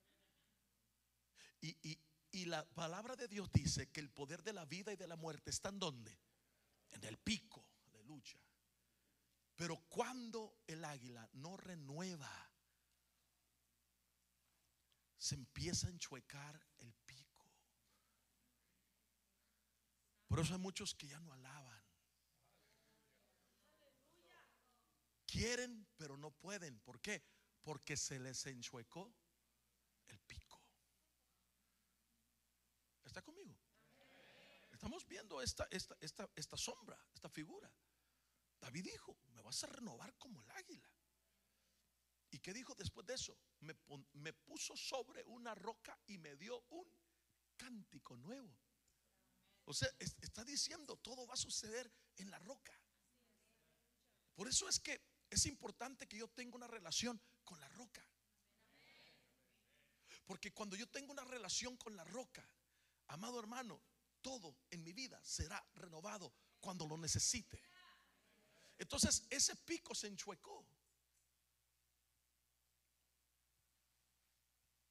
Y, 1.60 1.68
y, 1.88 1.98
y 2.34 2.46
la 2.46 2.64
palabra 2.74 3.14
de 3.14 3.28
Dios 3.28 3.50
dice 3.52 3.92
que 3.92 4.00
el 4.00 4.10
poder 4.10 4.42
de 4.42 4.52
la 4.52 4.64
vida 4.64 4.92
y 4.92 4.96
de 4.96 5.06
la 5.06 5.14
muerte 5.14 5.50
está 5.50 5.68
en 5.68 5.78
donde? 5.78 6.18
En 6.90 7.04
el 7.04 7.16
pico, 7.16 7.64
aleluya. 7.86 8.40
Pero 9.54 9.76
cuando 9.88 10.58
el 10.66 10.84
águila 10.84 11.28
no 11.34 11.56
renueva, 11.56 12.50
se 15.16 15.36
empieza 15.36 15.86
a 15.86 15.90
enchuecar 15.90 16.60
el 16.78 16.92
pico. 17.06 17.46
Por 20.26 20.40
eso 20.40 20.54
hay 20.54 20.60
muchos 20.60 20.92
que 20.92 21.06
ya 21.06 21.20
no 21.20 21.32
alaban. 21.32 21.84
Quieren, 25.24 25.86
pero 25.96 26.16
no 26.16 26.32
pueden. 26.32 26.80
¿Por 26.80 27.00
qué? 27.00 27.22
Porque 27.62 27.96
se 27.96 28.18
les 28.18 28.44
enchuecó 28.46 29.14
el 30.08 30.18
pico. 30.18 30.44
¿Está 33.04 33.22
conmigo? 33.22 33.56
Estamos 34.72 35.06
viendo 35.06 35.40
esta, 35.40 35.66
esta, 35.70 35.96
esta, 36.00 36.28
esta 36.34 36.56
sombra, 36.56 36.98
esta 37.14 37.28
figura. 37.28 37.72
David 38.60 38.84
dijo, 38.84 39.16
me 39.32 39.40
vas 39.42 39.62
a 39.64 39.66
renovar 39.68 40.14
como 40.18 40.40
el 40.42 40.50
águila. 40.50 40.90
¿Y 42.30 42.40
qué 42.40 42.52
dijo 42.52 42.74
después 42.74 43.06
de 43.06 43.14
eso? 43.14 43.38
Me, 43.60 44.32
puso 44.32 44.76
sobre 44.76 45.22
una 45.26 45.54
roca 45.54 45.96
y 46.06 46.18
me 46.18 46.34
dio 46.36 46.64
un 46.70 46.84
cántico 47.56 48.16
nuevo. 48.16 48.52
O 49.66 49.72
sea, 49.72 49.88
es- 49.98 50.16
está 50.20 50.44
diciendo, 50.44 50.96
todo 50.96 51.26
va 51.26 51.34
a 51.34 51.36
suceder 51.38 51.90
en 52.16 52.30
la 52.30 52.38
roca. 52.40 52.72
Por 54.34 54.48
eso 54.48 54.68
es 54.68 54.80
que 54.80 55.00
es 55.30 55.46
importante 55.46 56.08
que 56.08 56.16
yo 56.18 56.28
tenga 56.28 56.56
una 56.56 56.66
relación 56.66 57.20
con 57.44 57.60
la 57.60 57.68
roca. 57.68 58.04
Porque 60.26 60.52
cuando 60.52 60.74
yo 60.74 60.88
tengo 60.88 61.12
una 61.12 61.24
relación 61.24 61.76
con 61.76 61.96
la 61.96 62.04
roca, 62.04 62.48
amado 63.14 63.38
hermano, 63.38 63.80
todo 64.20 64.56
en 64.70 64.82
mi 64.82 64.92
vida 64.92 65.20
será 65.22 65.64
renovado 65.74 66.34
cuando 66.60 66.86
lo 66.86 66.96
necesite. 66.96 67.62
Entonces 68.76 69.26
ese 69.30 69.54
pico 69.56 69.94
se 69.94 70.08
enchuecó. 70.08 70.66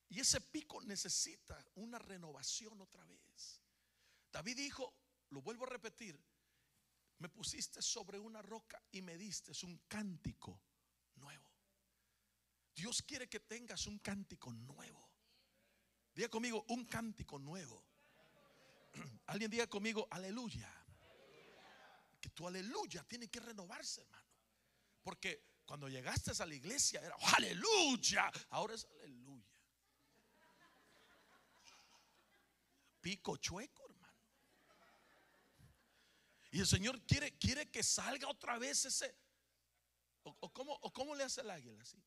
Y 0.10 0.20
ese 0.20 0.40
pico 0.42 0.82
necesita 0.84 1.66
una 1.76 1.98
renovación 1.98 2.80
otra 2.80 3.04
vez. 3.06 3.62
David 4.32 4.58
dijo, 4.58 4.94
lo 5.30 5.42
vuelvo 5.42 5.66
a 5.66 5.70
repetir, 5.70 6.24
me 7.18 7.30
pusiste 7.30 7.82
sobre 7.82 8.20
una 8.20 8.42
roca 8.42 8.82
y 8.92 9.02
me 9.02 9.18
diste 9.18 9.52
un 9.66 9.78
cántico 9.88 10.62
nuevo. 11.16 11.50
Dios 12.76 13.02
quiere 13.02 13.28
que 13.28 13.40
tengas 13.40 13.88
un 13.88 14.00
cántico 14.00 14.54
nuevo. 14.54 15.10
Diga 16.14 16.30
conmigo, 16.30 16.64
un 16.70 16.86
cántico 16.86 17.40
nuevo. 17.40 17.84
Alguien 19.28 19.50
diga 19.50 19.68
conmigo, 19.68 20.08
aleluya. 20.12 20.70
Que 22.20 22.30
tu 22.30 22.48
aleluya 22.48 23.04
tiene 23.04 23.30
que 23.30 23.39
renovarse, 23.39 24.02
hermano. 24.02 24.24
Porque 25.04 25.44
cuando 25.66 25.89
llegaste 25.89 26.32
a 26.41 26.46
la 26.46 26.56
iglesia 26.56 27.02
era 27.02 27.16
aleluya. 27.36 28.32
Ahora 28.50 28.76
es 28.76 28.86
aleluya. 28.86 29.44
Pico 33.02 33.36
chueco, 33.38 33.84
hermano. 33.89 34.18
Y 36.52 36.60
el 36.60 36.68
Señor 36.68 37.02
quiere, 37.06 37.38
quiere 37.38 37.70
que 37.70 37.84
salga 37.84 38.30
otra 38.30 38.58
vez 38.58 38.86
ese. 38.86 39.14
¿O, 40.24 40.38
o 40.39 40.54
cómo, 40.54 40.74
o 40.74 40.94
cómo 40.94 41.14
le 41.16 41.24
hace 41.24 41.41
el 41.41 41.50
águila 41.50 41.82
así? 41.82 42.02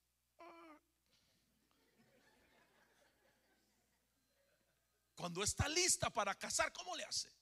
Cuando 5.16 5.42
está 5.42 5.66
lista 5.68 6.10
para 6.10 6.34
cazar, 6.34 6.72
¿cómo 6.72 6.94
le 6.94 7.04
hace? 7.04 7.32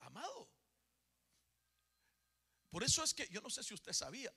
Amado. 0.00 0.50
Por 2.68 2.82
eso 2.82 3.04
es 3.04 3.14
que 3.14 3.28
yo 3.28 3.40
no 3.40 3.48
sé 3.48 3.62
si 3.62 3.74
usted 3.74 3.92
sabía, 3.92 4.34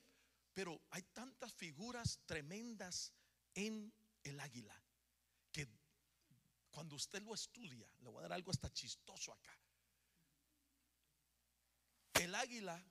pero 0.54 0.80
hay 0.90 1.02
tantas 1.02 1.52
figuras 1.52 2.20
tremendas 2.26 3.12
en 3.54 3.92
el 4.22 4.38
águila 4.38 4.80
que 5.50 5.68
cuando 6.70 6.94
usted 6.94 7.22
lo 7.22 7.34
estudia, 7.34 7.90
le 8.00 8.08
voy 8.08 8.20
a 8.20 8.22
dar 8.22 8.34
algo 8.34 8.52
hasta 8.52 8.72
chistoso 8.72 9.32
acá. 9.32 9.58
El 12.14 12.34
águila, 12.34 12.82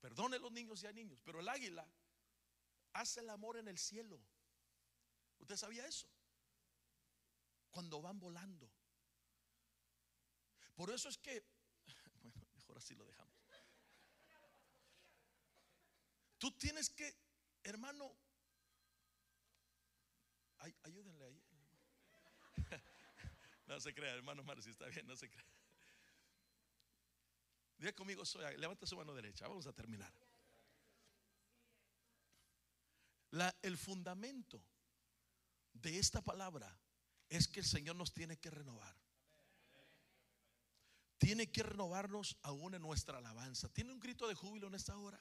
perdone 0.00 0.38
los 0.38 0.50
niños 0.50 0.82
y 0.82 0.86
a 0.86 0.92
niños, 0.92 1.20
pero 1.22 1.38
el 1.40 1.48
águila 1.48 1.86
hace 2.94 3.20
el 3.20 3.30
amor 3.30 3.58
en 3.58 3.68
el 3.68 3.78
cielo. 3.78 4.20
¿Usted 5.38 5.56
sabía 5.56 5.86
eso? 5.86 6.08
Cuando 7.72 8.00
van 8.00 8.20
volando. 8.20 8.70
Por 10.76 10.90
eso 10.90 11.08
es 11.08 11.18
que, 11.18 11.44
bueno, 12.22 12.40
mejor 12.54 12.78
así 12.78 12.94
lo 12.94 13.04
dejamos. 13.04 13.34
Tú 16.38 16.50
tienes 16.58 16.90
que, 16.90 17.16
hermano, 17.64 18.16
ay- 20.58 20.76
ayúdenle 20.84 21.24
ahí. 21.24 21.42
No 23.66 23.80
se 23.80 23.94
crea, 23.94 24.12
hermano 24.12 24.42
Marcio, 24.42 24.70
está 24.70 24.86
bien, 24.86 25.06
no 25.06 25.16
se 25.16 25.30
crea. 25.30 25.46
Diga 27.78 27.94
conmigo, 27.94 28.22
soy, 28.24 28.58
levanta 28.58 28.86
su 28.86 28.96
mano 28.96 29.14
derecha, 29.14 29.48
vamos 29.48 29.66
a 29.66 29.72
terminar. 29.72 30.12
El 33.62 33.78
fundamento 33.78 34.62
de 35.72 35.98
esta 35.98 36.20
palabra 36.20 36.78
es 37.36 37.48
que 37.48 37.60
el 37.60 37.66
Señor 37.66 37.96
nos 37.96 38.12
tiene 38.12 38.36
que 38.36 38.50
renovar. 38.50 38.94
Tiene 41.16 41.50
que 41.50 41.62
renovarnos 41.62 42.36
aún 42.42 42.74
en 42.74 42.82
nuestra 42.82 43.18
alabanza. 43.18 43.68
¿Tiene 43.70 43.92
un 43.92 44.00
grito 44.00 44.28
de 44.28 44.34
júbilo 44.34 44.66
en 44.66 44.74
esta 44.74 44.96
hora? 44.96 45.18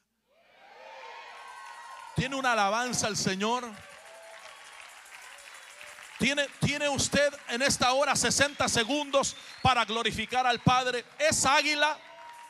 ¿Tiene 2.15 2.35
una 2.35 2.51
alabanza 2.51 3.07
al 3.07 3.15
Señor? 3.15 3.63
¿Tiene, 6.19 6.47
tiene 6.59 6.89
usted 6.89 7.33
en 7.47 7.61
esta 7.61 7.93
hora 7.93 8.15
60 8.15 8.67
segundos 8.67 9.35
para 9.61 9.85
glorificar 9.85 10.45
al 10.45 10.59
Padre? 10.59 11.05
Es 11.17 11.45
águila, 11.45 11.97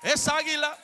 es 0.01 0.27
águila. 0.27 0.77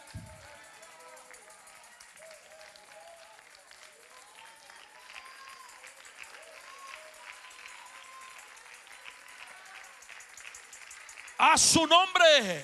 Su 11.57 11.85
nombre. 11.87 12.63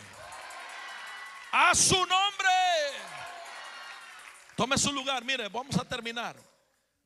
A 1.52 1.74
su 1.76 1.96
nombre. 1.96 2.50
Tome 4.56 4.78
su 4.78 4.92
lugar. 4.94 5.24
Mire, 5.26 5.50
vamos 5.50 5.76
a 5.78 5.86
terminar. 5.88 6.36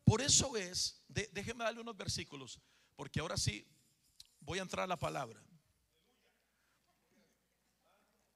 Por 0.03 0.21
eso 0.21 0.55
es, 0.57 1.01
de- 1.07 1.29
déjeme 1.31 1.63
darle 1.63 1.81
unos 1.81 1.95
versículos, 1.97 2.59
porque 2.95 3.19
ahora 3.19 3.35
sí 3.37 3.67
voy 4.39 4.59
a 4.59 4.61
entrar 4.61 4.83
a 4.85 4.87
la 4.87 4.97
palabra. 4.97 5.41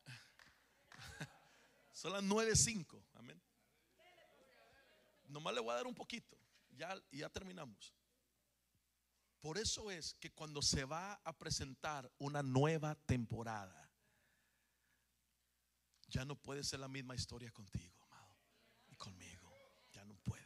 Son 1.94 2.12
las 2.14 2.24
9.05. 2.24 3.02
Amén. 3.16 3.42
Nomás 5.28 5.54
le 5.54 5.62
voy 5.62 5.72
a 5.72 5.76
dar 5.76 5.88
un 5.88 5.96
poquito. 5.96 6.38
Ya, 6.72 6.94
ya 7.12 7.30
terminamos. 7.30 7.94
Por 9.42 9.58
eso 9.58 9.90
es 9.90 10.14
que 10.14 10.32
cuando 10.32 10.62
se 10.62 10.86
va 10.86 11.16
a 11.16 11.38
presentar 11.38 12.12
una 12.20 12.44
nueva 12.44 12.94
temporada, 12.94 13.92
ya 16.08 16.24
no 16.26 16.36
puede 16.36 16.64
ser 16.64 16.80
la 16.80 16.88
misma 16.88 17.16
historia 17.16 17.52
contigo, 17.52 17.98
amado, 18.04 18.38
y 18.88 18.96
conmigo. 18.96 19.52
Ya 19.92 20.06
no 20.06 20.16
puede. 20.18 20.42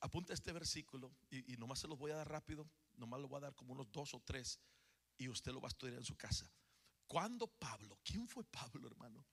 Apunta 0.00 0.32
este 0.32 0.52
versículo 0.52 1.14
y, 1.30 1.56
nomás 1.58 1.80
se 1.80 1.88
los 1.88 1.98
voy 1.98 2.12
a 2.12 2.16
dar 2.16 2.30
rápido, 2.30 2.68
nomás 2.94 3.20
lo 3.20 3.28
voy 3.28 3.38
a 3.38 3.40
dar 3.40 3.54
como 3.54 3.72
unos 3.72 3.90
dos 3.92 4.14
o 4.14 4.20
tres 4.20 4.58
y 5.18 5.28
usted 5.28 5.52
lo 5.52 5.60
va 5.60 5.68
a 5.68 5.74
estudiar 5.74 5.98
en 5.98 6.04
su 6.04 6.16
casa. 6.16 6.50
Cuando 7.06 7.46
Pablo, 7.46 7.98
¿quién 8.02 8.26
fue 8.26 8.44
Pablo, 8.44 8.86
hermano? 8.86 9.24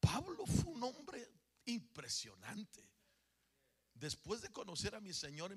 Pablo 0.00 0.46
fue 0.46 0.72
un 0.72 0.82
hombre 0.82 1.30
impresionante. 1.66 2.88
Después 3.94 4.40
de 4.40 4.50
conocer 4.50 4.94
a 4.94 5.00
mi 5.00 5.12
Señor, 5.12 5.52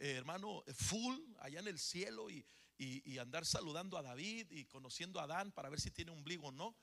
eh, 0.00 0.16
hermano, 0.16 0.64
eh, 0.66 0.74
full 0.74 1.16
allá 1.38 1.60
en 1.60 1.68
el 1.68 1.78
cielo 1.78 2.28
y, 2.30 2.44
y- 2.78 3.08
y 3.12 3.18
andar 3.18 3.46
saludando 3.46 3.96
a 3.98 4.02
David 4.02 4.50
y 4.50 4.64
conociendo 4.64 5.20
a 5.20 5.24
Adán 5.24 5.52
para 5.52 5.68
ver 5.68 5.80
si 5.80 5.90
tiene 5.90 6.10
ombligo 6.10 6.48
o 6.48 6.52
no. 6.52 6.74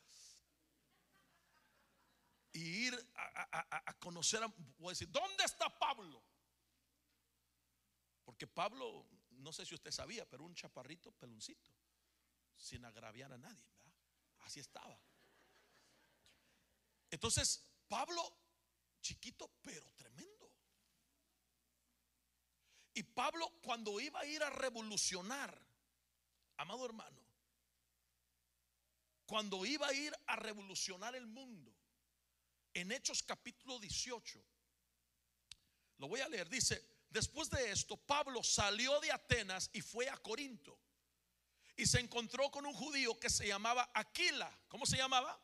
Y 2.53 2.59
ir 2.87 3.11
a, 3.15 3.41
a- 3.59 3.83
a- 3.89 3.93
conocer 3.99 4.41
a, 4.43 4.47
voy 4.77 4.87
a 4.87 4.89
decir, 4.91 5.11
¿dónde 5.11 5.43
está 5.43 5.67
Pablo? 5.77 6.23
Porque 8.23 8.47
Pablo, 8.47 9.05
no 9.31 9.51
sé 9.51 9.65
si 9.65 9.75
usted 9.75 9.91
sabía, 9.91 10.27
pero 10.29 10.43
un 10.43 10.53
chaparrito 10.55 11.11
peloncito, 11.11 11.71
sin 12.55 12.83
agraviar 12.85 13.33
a 13.33 13.37
nadie. 13.37 13.63
Así 14.39 14.59
estaba. 14.59 14.99
Entonces, 17.09 17.63
Pablo, 17.87 18.21
chiquito, 19.01 19.49
pero 19.61 19.89
tremendo. 19.93 20.36
Y 22.97 23.03
Pablo, 23.03 23.47
cuando 23.61 23.99
iba 23.99 24.19
a 24.21 24.25
ir 24.25 24.41
a 24.41 24.49
revolucionar, 24.49 25.55
amado 26.57 26.83
hermano, 26.83 27.21
cuando 29.27 29.63
iba 29.67 29.87
a 29.87 29.93
ir 29.93 30.11
a 30.25 30.35
revolucionar 30.35 31.15
el 31.15 31.27
mundo, 31.27 31.71
en 32.73 32.91
Hechos 32.91 33.21
capítulo 33.21 33.77
18, 33.77 34.43
lo 35.99 36.07
voy 36.07 36.21
a 36.21 36.27
leer, 36.27 36.49
dice, 36.49 36.83
después 37.11 37.51
de 37.51 37.69
esto, 37.69 37.97
Pablo 37.97 38.41
salió 38.41 38.99
de 38.99 39.11
Atenas 39.11 39.69
y 39.73 39.83
fue 39.83 40.09
a 40.09 40.17
Corinto. 40.17 40.79
Y 41.75 41.85
se 41.85 41.99
encontró 41.99 42.49
con 42.49 42.65
un 42.65 42.73
judío 42.73 43.19
que 43.19 43.29
se 43.29 43.45
llamaba 43.45 43.91
Aquila. 43.93 44.51
¿Cómo 44.69 44.87
se 44.87 44.97
llamaba? 44.97 45.39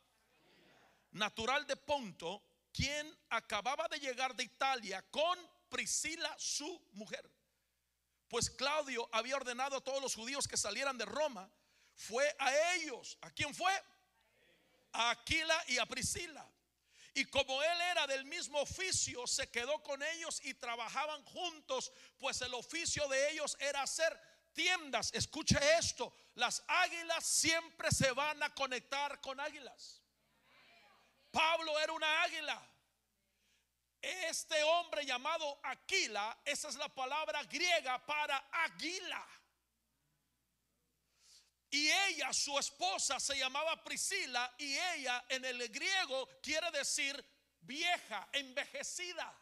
natural 1.11 1.67
de 1.67 1.75
Ponto, 1.75 2.41
quien 2.71 3.15
acababa 3.29 3.87
de 3.89 3.99
llegar 3.99 4.35
de 4.35 4.43
Italia 4.43 5.05
con 5.11 5.37
Priscila, 5.69 6.35
su 6.39 6.81
mujer. 6.93 7.29
Pues 8.33 8.49
Claudio 8.49 9.07
había 9.11 9.35
ordenado 9.35 9.77
a 9.77 9.81
todos 9.81 10.01
los 10.01 10.15
judíos 10.15 10.47
que 10.47 10.57
salieran 10.57 10.97
de 10.97 11.05
Roma. 11.05 11.47
Fue 11.93 12.35
a 12.39 12.73
ellos. 12.73 13.15
¿A 13.21 13.29
quién 13.29 13.53
fue? 13.53 13.71
A 14.91 15.11
Aquila 15.11 15.63
y 15.67 15.77
a 15.77 15.85
Priscila. 15.85 16.43
Y 17.13 17.25
como 17.25 17.61
él 17.61 17.81
era 17.91 18.07
del 18.07 18.25
mismo 18.25 18.59
oficio, 18.59 19.27
se 19.27 19.51
quedó 19.51 19.83
con 19.83 20.01
ellos 20.01 20.41
y 20.45 20.55
trabajaban 20.55 21.23
juntos, 21.25 21.93
pues 22.17 22.41
el 22.41 22.55
oficio 22.55 23.07
de 23.07 23.33
ellos 23.33 23.55
era 23.59 23.83
hacer 23.83 24.19
tiendas. 24.53 25.13
Escuche 25.13 25.59
esto, 25.77 26.11
las 26.33 26.63
águilas 26.67 27.23
siempre 27.23 27.91
se 27.91 28.11
van 28.13 28.41
a 28.41 28.51
conectar 28.55 29.21
con 29.21 29.39
águilas. 29.39 30.01
Pablo 31.29 31.79
era 31.79 31.93
una 31.93 32.23
águila. 32.23 32.72
Este 34.03 34.61
hombre 34.63 35.05
llamado 35.05 35.61
Aquila, 35.63 36.37
esa 36.43 36.67
es 36.67 36.75
la 36.75 36.89
palabra 36.89 37.41
griega 37.45 38.05
para 38.05 38.49
águila. 38.51 39.25
Y 41.69 41.89
ella, 41.89 42.33
su 42.33 42.59
esposa, 42.59 43.17
se 43.17 43.37
llamaba 43.37 43.81
Priscila 43.81 44.53
y 44.57 44.77
ella 44.77 45.23
en 45.29 45.45
el 45.45 45.69
griego 45.69 46.27
quiere 46.41 46.69
decir 46.71 47.25
vieja, 47.61 48.27
envejecida, 48.33 49.33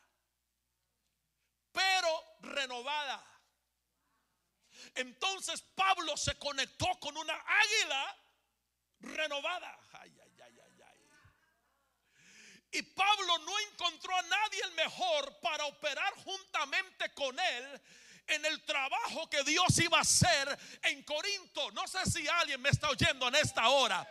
pero 1.72 2.24
renovada. 2.41 3.26
Entonces 4.93 5.59
Pablo 5.74 6.16
se 6.16 6.38
conectó 6.38 6.99
con 6.99 7.18
una 7.18 7.34
águila 7.34 8.18
renovada. 8.99 9.80
Ay. 9.93 10.20
Y 12.72 12.82
Pablo 12.84 13.38
no 13.39 13.59
encontró 13.72 14.15
a 14.15 14.22
nadie 14.22 14.61
el 14.63 14.72
mejor 14.74 15.39
para 15.41 15.65
operar 15.65 16.13
juntamente 16.24 17.13
con 17.13 17.38
él 17.38 17.82
en 18.28 18.45
el 18.45 18.61
trabajo 18.63 19.30
que 19.30 19.43
Dios 19.43 19.78
iba 19.80 19.97
a 19.97 20.01
hacer 20.01 20.57
en 20.84 21.03
Corinto. 21.03 21.72
No 21.72 21.86
sé 21.88 22.05
si 22.09 22.28
alguien 22.28 22.61
me 22.61 22.69
está 22.69 22.89
oyendo 22.89 23.28
en 23.28 23.36
esta 23.36 23.67
hora. 23.69 24.07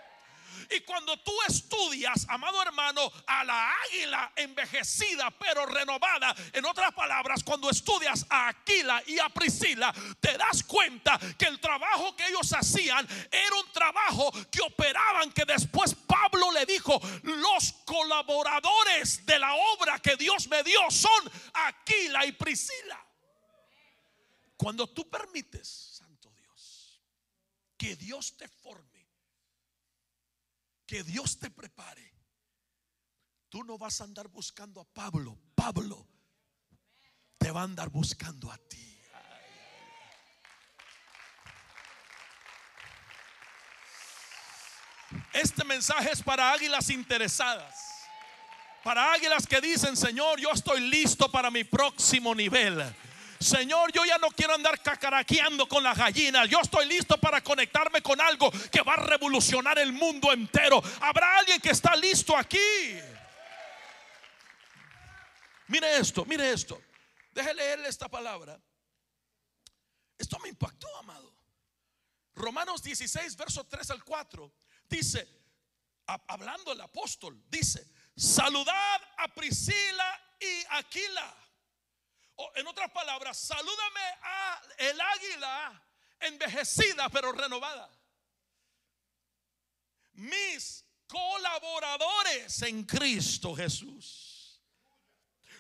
Y 0.69 0.81
cuando 0.81 1.17
tú 1.19 1.33
estudias, 1.49 2.27
amado 2.29 2.63
hermano, 2.63 3.11
a 3.27 3.45
la 3.45 3.73
águila 3.85 4.33
envejecida 4.37 5.31
pero 5.31 5.67
renovada, 5.67 6.35
en 6.53 6.65
otras 6.65 6.93
palabras, 6.93 7.43
cuando 7.43 7.71
estudias 7.71 8.27
a 8.29 8.49
Aquila 8.49 9.03
y 9.07 9.19
a 9.19 9.29
Priscila, 9.29 9.93
te 10.21 10.37
das 10.37 10.63
cuenta 10.65 11.19
que 11.39 11.47
el 11.47 11.59
trabajo 11.61 12.15
que 12.15 12.27
ellos 12.27 12.53
hacían 12.53 13.07
era 13.31 13.57
un 13.57 13.73
trabajo 13.73 14.31
que 14.51 14.61
operaban, 14.61 15.33
que 15.33 15.45
después 15.45 15.95
Pablo 16.07 16.40
le 16.61 16.67
dijo, 16.67 17.01
los 17.23 17.73
colaboradores 17.85 19.25
de 19.25 19.39
la 19.39 19.55
obra 19.55 19.99
que 19.99 20.17
Dios 20.17 20.49
me 20.49 20.63
dio 20.63 20.91
son 20.91 21.31
Aquila 21.55 22.27
y 22.27 22.33
Priscila. 22.33 23.07
Cuando 24.57 24.87
tú 24.89 25.09
permites, 25.09 25.67
Santo 25.69 26.31
Dios, 26.33 27.01
que 27.77 27.97
Dios 27.97 28.37
te 28.37 28.47
forme, 28.47 29.09
que 30.87 31.03
Dios 31.03 31.39
te 31.39 31.51
prepare, 31.51 32.15
tú 33.49 33.65
no 33.65 33.79
vas 33.79 34.01
a 34.01 34.05
andar 34.05 34.29
buscando 34.29 34.81
a 34.81 34.85
Pablo, 34.85 35.39
Pablo 35.55 36.07
te 37.39 37.51
va 37.51 37.63
a 37.63 37.65
andar 37.65 37.89
buscando 37.89 38.53
a 38.53 38.59
ti. 38.59 38.90
Este 45.33 45.65
mensaje 45.65 46.11
es 46.13 46.23
para 46.23 46.53
águilas 46.53 46.91
interesadas. 46.91 47.91
Para 48.83 49.13
águilas 49.13 49.47
que 49.47 49.61
dicen, 49.61 49.97
Señor, 49.97 50.41
yo 50.41 50.51
estoy 50.53 50.81
listo 50.81 51.31
para 51.31 51.51
mi 51.51 51.65
próximo 51.65 52.35
nivel. 52.35 52.83
Señor, 53.39 53.91
yo 53.93 54.05
ya 54.05 54.19
no 54.19 54.29
quiero 54.31 54.55
andar 54.55 54.81
cacaraqueando 54.81 55.67
con 55.67 55.83
las 55.83 55.97
gallinas. 55.97 56.49
Yo 56.49 56.61
estoy 56.61 56.87
listo 56.87 57.19
para 57.19 57.43
conectarme 57.43 58.03
con 58.03 58.21
algo 58.21 58.51
que 58.71 58.83
va 58.83 58.95
a 58.95 59.05
revolucionar 59.05 59.79
el 59.79 59.93
mundo 59.93 60.33
entero. 60.33 60.83
¿Habrá 61.01 61.39
alguien 61.39 61.61
que 61.61 61.71
está 61.71 61.97
listo 61.97 62.37
aquí? 62.37 62.59
Mire 65.69 65.97
esto, 65.97 66.25
mire 66.25 66.53
esto. 66.53 66.81
Deje 67.33 67.55
leerle 67.55 67.89
esta 67.89 68.09
palabra. 68.09 68.61
Esto 70.19 70.39
me 70.41 70.51
impactó, 70.51 70.89
amado. 70.99 71.35
Romanos 72.35 72.83
16, 72.83 73.37
verso 73.37 73.65
3 73.65 73.91
al 73.91 74.05
4. 74.05 74.53
Dice, 74.91 75.27
hablando 76.07 76.73
el 76.73 76.81
apóstol, 76.81 77.43
dice, 77.49 77.87
saludad 78.17 79.01
a 79.17 79.29
Priscila 79.29 80.21
y 80.41 80.65
Aquila 80.71 81.37
en 82.55 82.67
otras 82.67 82.91
palabras, 82.91 83.37
salúdame 83.37 84.01
a 84.23 84.63
el 84.79 85.01
águila 85.01 85.83
envejecida 86.21 87.09
pero 87.11 87.33
renovada. 87.33 87.91
Mis 90.13 90.85
colaboradores 91.07 92.63
en 92.63 92.85
Cristo 92.85 93.55
Jesús, 93.55 94.61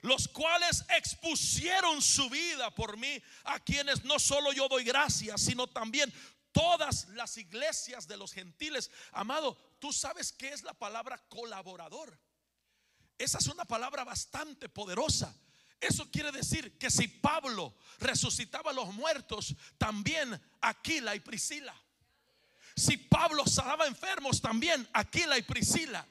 los 0.02 0.28
cuales 0.28 0.84
expusieron 0.90 2.00
su 2.00 2.28
vida 2.30 2.74
por 2.74 2.96
mí, 2.96 3.22
a 3.44 3.58
quienes 3.60 4.04
no 4.04 4.18
solo 4.18 4.52
yo 4.52 4.68
doy 4.68 4.84
gracias, 4.84 5.42
sino 5.42 5.66
también 5.66 6.12
todas 6.52 7.08
las 7.10 7.36
iglesias 7.36 8.06
de 8.06 8.16
los 8.16 8.32
gentiles. 8.32 8.90
Amado, 9.12 9.56
tú 9.78 9.92
sabes 9.92 10.32
qué 10.32 10.52
es 10.52 10.62
la 10.62 10.74
palabra 10.74 11.18
colaborador. 11.28 12.18
Esa 13.18 13.38
es 13.38 13.46
una 13.48 13.64
palabra 13.64 14.04
bastante 14.04 14.68
poderosa. 14.68 15.34
Eso 15.80 16.10
quiere 16.10 16.30
decir 16.30 16.76
que 16.78 16.90
si 16.90 17.08
Pablo 17.08 17.74
resucitaba 17.98 18.70
a 18.70 18.74
los 18.74 18.92
muertos, 18.92 19.54
también 19.78 20.40
Aquila 20.60 21.14
y 21.14 21.20
Priscila. 21.20 21.74
Si 22.76 22.96
Pablo 22.96 23.46
sanaba 23.46 23.86
enfermos, 23.86 24.40
también 24.40 24.88
Aquila 24.92 25.38
y 25.38 25.42
Priscila. 25.42 26.06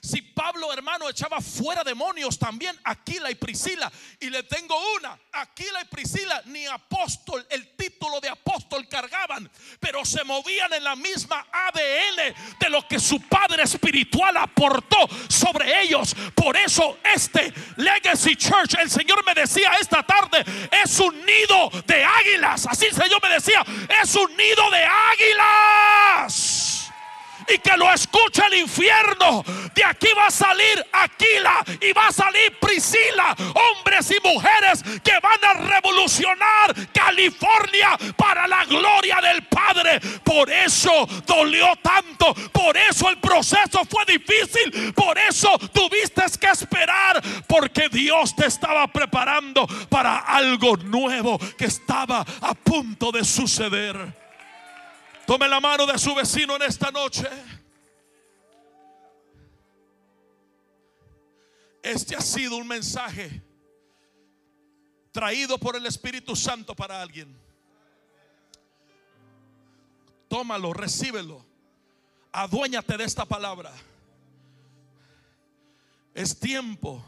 Si 0.00 0.22
Pablo, 0.22 0.72
hermano, 0.72 1.08
echaba 1.08 1.40
fuera 1.40 1.84
demonios, 1.84 2.38
también 2.38 2.78
Aquila 2.84 3.30
y 3.30 3.34
Priscila. 3.34 3.92
Y 4.20 4.30
le 4.30 4.42
tengo 4.44 4.74
una, 4.96 5.18
Aquila 5.32 5.82
y 5.82 5.86
Priscila, 5.86 6.42
ni 6.46 6.66
apóstol, 6.66 7.46
el 7.50 7.68
de 8.20 8.28
apóstol 8.28 8.88
cargaban, 8.88 9.48
pero 9.78 10.04
se 10.04 10.24
movían 10.24 10.72
en 10.72 10.82
la 10.82 10.96
misma 10.96 11.46
ADN 11.52 12.34
de 12.58 12.68
lo 12.68 12.86
que 12.88 12.98
su 12.98 13.20
padre 13.28 13.62
espiritual 13.62 14.36
aportó 14.36 14.96
sobre 15.28 15.82
ellos. 15.82 16.14
Por 16.34 16.56
eso 16.56 16.98
este 17.14 17.52
Legacy 17.76 18.34
Church, 18.36 18.74
el 18.80 18.90
Señor 18.90 19.24
me 19.24 19.34
decía 19.34 19.70
esta 19.80 20.02
tarde, 20.02 20.44
es 20.82 20.98
un 20.98 21.14
nido 21.24 21.70
de 21.86 22.04
águilas. 22.04 22.66
Así 22.66 22.86
el 22.86 22.94
Señor 22.94 23.22
me 23.22 23.28
decía, 23.30 23.64
es 24.02 24.14
un 24.16 24.36
nido 24.36 24.70
de 24.70 24.84
águilas 24.84 26.81
y 27.48 27.58
que 27.58 27.76
lo 27.76 27.92
escuche 27.92 28.42
el 28.46 28.60
infierno. 28.60 29.44
De 29.74 29.84
aquí 29.84 30.08
va 30.16 30.26
a 30.26 30.30
salir 30.30 30.84
Aquila 30.92 31.64
y 31.80 31.92
va 31.92 32.08
a 32.08 32.12
salir 32.12 32.58
Priscila, 32.60 33.34
hombres 33.54 34.10
y 34.10 34.26
mujeres 34.26 34.82
que 35.02 35.12
van 35.22 35.44
a 35.44 35.54
revolucionar 35.54 36.74
California 36.92 37.98
para 38.16 38.46
la 38.46 38.64
gloria 38.64 39.20
del 39.20 39.42
Padre. 39.44 40.00
Por 40.24 40.50
eso 40.50 41.06
dolió 41.26 41.74
tanto, 41.82 42.34
por 42.52 42.76
eso 42.76 43.08
el 43.08 43.18
proceso 43.18 43.82
fue 43.88 44.04
difícil, 44.06 44.92
por 44.94 45.18
eso 45.18 45.58
tuviste 45.72 46.22
que 46.38 46.46
esperar, 46.46 47.20
porque 47.46 47.88
Dios 47.88 48.36
te 48.36 48.46
estaba 48.46 48.86
preparando 48.88 49.66
para 49.88 50.18
algo 50.18 50.76
nuevo 50.76 51.38
que 51.56 51.64
estaba 51.64 52.24
a 52.40 52.54
punto 52.54 53.10
de 53.10 53.24
suceder. 53.24 54.21
Tome 55.26 55.48
la 55.48 55.60
mano 55.60 55.86
de 55.86 55.98
su 55.98 56.14
vecino 56.14 56.56
en 56.56 56.62
esta 56.62 56.90
noche. 56.90 57.28
Este 61.82 62.16
ha 62.16 62.20
sido 62.20 62.56
un 62.56 62.66
mensaje 62.66 63.42
traído 65.10 65.58
por 65.58 65.76
el 65.76 65.86
Espíritu 65.86 66.34
Santo 66.34 66.74
para 66.74 67.00
alguien. 67.00 67.36
Tómalo, 70.28 70.72
recíbelo. 70.72 71.44
Aduéñate 72.32 72.96
de 72.96 73.04
esta 73.04 73.24
palabra. 73.24 73.72
Es 76.14 76.38
tiempo 76.38 77.04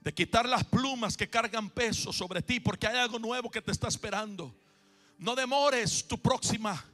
de 0.00 0.14
quitar 0.14 0.48
las 0.48 0.64
plumas 0.64 1.16
que 1.16 1.28
cargan 1.28 1.68
peso 1.68 2.12
sobre 2.12 2.40
ti 2.42 2.60
porque 2.60 2.86
hay 2.86 2.96
algo 2.96 3.18
nuevo 3.18 3.50
que 3.50 3.60
te 3.60 3.72
está 3.72 3.88
esperando. 3.88 4.54
No 5.18 5.34
demores 5.34 6.06
tu 6.06 6.18
próxima 6.18 6.84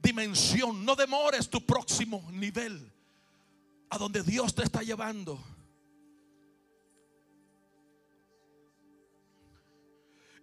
dimensión, 0.00 0.84
no 0.84 0.96
demores 0.96 1.48
tu 1.48 1.64
próximo 1.64 2.26
nivel 2.32 2.92
a 3.90 3.98
donde 3.98 4.22
Dios 4.22 4.54
te 4.54 4.62
está 4.62 4.82
llevando. 4.82 5.42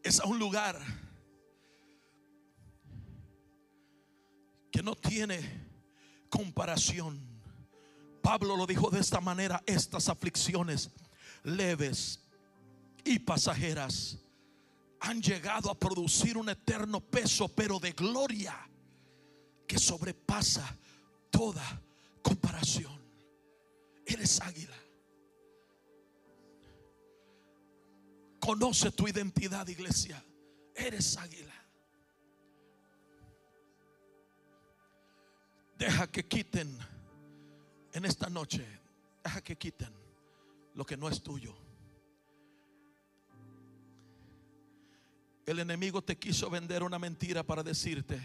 Es 0.04 0.20
a 0.20 0.26
un 0.26 0.38
lugar 0.38 0.80
que 4.72 4.84
no 4.84 4.96
tiene 4.96 5.40
comparación. 6.30 7.20
Pablo 8.22 8.56
lo 8.56 8.66
dijo 8.66 8.90
de 8.90 9.00
esta 9.00 9.22
manera, 9.22 9.64
estas 9.66 10.10
aflicciones 10.10 10.90
leves 11.44 12.20
y 13.04 13.20
pasajeras 13.20 14.18
han 15.06 15.22
llegado 15.22 15.70
a 15.70 15.78
producir 15.78 16.36
un 16.36 16.50
eterno 16.50 17.00
peso, 17.00 17.48
pero 17.48 17.80
de 17.80 17.92
gloria 17.92 18.56
que 19.68 19.78
sobrepasa 19.78 20.78
toda 21.30 21.64
comparación. 22.24 23.00
Eres 24.04 24.42
águila. 24.42 24.76
Conoce 28.40 28.92
tu 28.92 29.08
identidad, 29.08 29.68
iglesia. 29.68 30.24
Eres 30.76 31.18
águila. 31.18 31.54
Deja 35.78 36.12
que 36.12 36.28
quiten 36.28 36.76
en 37.94 38.06
esta 38.06 38.28
noche. 38.28 38.66
Deja 39.24 39.42
que 39.42 39.56
quiten 39.56 39.94
lo 40.74 40.84
que 40.84 40.98
no 40.98 41.10
es 41.10 41.22
tuyo. 41.22 41.65
El 45.46 45.60
enemigo 45.60 46.02
te 46.02 46.18
quiso 46.18 46.50
vender 46.50 46.82
una 46.82 46.98
mentira 46.98 47.44
para 47.44 47.62
decirte 47.62 48.20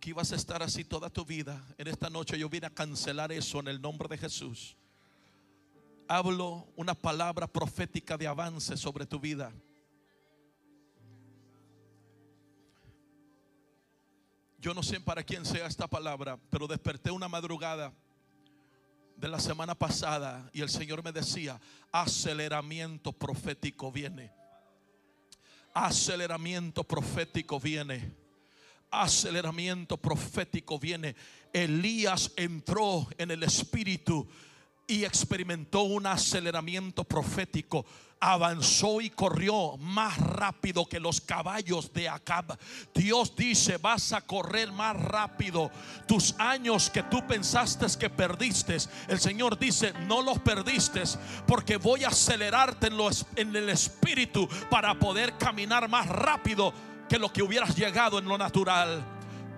que 0.00 0.10
ibas 0.10 0.32
a 0.32 0.36
estar 0.36 0.60
así 0.60 0.84
toda 0.84 1.08
tu 1.08 1.24
vida. 1.24 1.64
En 1.78 1.86
esta 1.86 2.10
noche 2.10 2.36
yo 2.36 2.48
vine 2.48 2.66
a 2.66 2.70
cancelar 2.70 3.30
eso 3.30 3.60
en 3.60 3.68
el 3.68 3.80
nombre 3.80 4.08
de 4.08 4.18
Jesús. 4.18 4.76
Hablo 6.08 6.66
una 6.74 6.94
palabra 6.94 7.46
profética 7.46 8.18
de 8.18 8.26
avance 8.26 8.76
sobre 8.76 9.06
tu 9.06 9.20
vida. 9.20 9.52
Yo 14.58 14.74
no 14.74 14.82
sé 14.82 15.00
para 15.00 15.22
quién 15.22 15.46
sea 15.46 15.66
esta 15.66 15.86
palabra, 15.86 16.36
pero 16.50 16.66
desperté 16.66 17.12
una 17.12 17.28
madrugada 17.28 17.92
de 19.16 19.28
la 19.28 19.38
semana 19.38 19.76
pasada 19.76 20.50
y 20.52 20.62
el 20.62 20.68
Señor 20.68 21.04
me 21.04 21.12
decía, 21.12 21.60
aceleramiento 21.92 23.12
profético 23.12 23.92
viene. 23.92 24.41
Aceleramiento 25.74 26.84
profético 26.84 27.58
viene. 27.58 28.12
Aceleramiento 28.90 29.96
profético 29.96 30.78
viene. 30.78 31.16
Elías 31.52 32.32
entró 32.36 33.08
en 33.18 33.30
el 33.30 33.42
espíritu 33.42 34.28
y 34.86 35.04
experimentó 35.04 35.82
un 35.82 36.06
aceleramiento 36.06 37.04
profético. 37.04 37.84
Avanzó 38.20 39.00
y 39.00 39.10
corrió 39.10 39.76
más 39.78 40.16
rápido 40.18 40.86
que 40.86 41.00
los 41.00 41.20
caballos 41.20 41.92
de 41.92 42.08
Acab. 42.08 42.56
Dios 42.94 43.34
dice, 43.34 43.78
vas 43.78 44.12
a 44.12 44.20
correr 44.20 44.70
más 44.70 44.96
rápido. 44.96 45.72
Tus 46.06 46.34
años 46.38 46.88
que 46.88 47.02
tú 47.02 47.26
pensaste 47.26 47.86
que 47.98 48.10
perdiste, 48.10 48.76
el 49.08 49.18
Señor 49.18 49.58
dice, 49.58 49.92
no 50.06 50.22
los 50.22 50.38
perdiste 50.38 51.02
porque 51.48 51.78
voy 51.78 52.04
a 52.04 52.08
acelerarte 52.08 52.86
en, 52.86 52.94
en 53.34 53.56
el 53.56 53.68
espíritu 53.70 54.48
para 54.70 54.96
poder 54.98 55.36
caminar 55.36 55.88
más 55.88 56.06
rápido 56.06 56.72
que 57.08 57.18
lo 57.18 57.32
que 57.32 57.42
hubieras 57.42 57.74
llegado 57.74 58.20
en 58.20 58.26
lo 58.26 58.38
natural. 58.38 59.04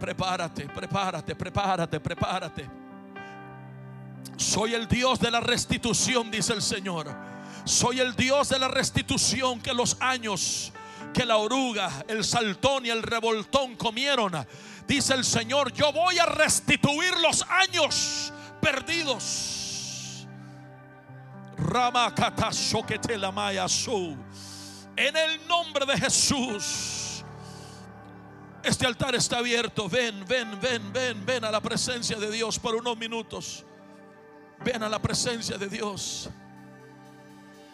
Prepárate, 0.01 0.69
prepárate, 0.69 1.37
prepárate, 1.37 2.01
prepárate. 2.01 2.84
Soy 4.37 4.75
el 4.75 4.89
Dios 4.89 5.21
de 5.21 5.31
la 5.31 5.41
restitución, 5.41 6.31
dice 6.31 6.53
el 6.53 6.63
Señor. 6.63 7.15
Soy 7.65 8.01
el 8.01 8.15
Dios 8.15 8.49
de 8.49 8.59
la 8.59 8.69
restitución 8.69 9.61
que 9.61 9.73
los 9.73 9.97
años 10.01 10.73
que 11.15 11.25
la 11.25 11.37
oruga, 11.37 12.05
el 12.09 12.25
saltón 12.25 12.85
y 12.85 12.91
el 12.91 13.03
revoltón 13.03 13.77
comieron. 13.77 14.33
Dice 14.87 15.15
el 15.15 15.25
Señor, 15.25 15.73
yo 15.73 15.93
voy 15.93 16.19
a 16.19 16.27
restituir 16.27 17.17
los 17.19 17.43
años 17.49 18.33
perdidos. 18.61 20.27
Rama 21.57 22.13
En 24.97 25.17
el 25.17 25.49
nombre 25.49 25.87
de 25.87 25.97
Jesús. 25.99 27.25
Este 28.63 28.87
altar 28.87 29.15
está 29.15 29.39
abierto. 29.39 29.89
Ven, 29.89 30.25
ven, 30.27 30.59
ven, 30.61 30.93
ven, 30.93 31.25
ven 31.25 31.45
a 31.45 31.51
la 31.51 31.61
presencia 31.61 32.17
de 32.17 32.31
Dios 32.31 32.59
por 32.59 32.75
unos 32.75 32.97
minutos. 32.97 33.65
Ven 34.65 34.83
a 34.83 34.89
la 34.89 34.99
presencia 34.99 35.59
de 35.59 35.69
Dios. 35.69 36.31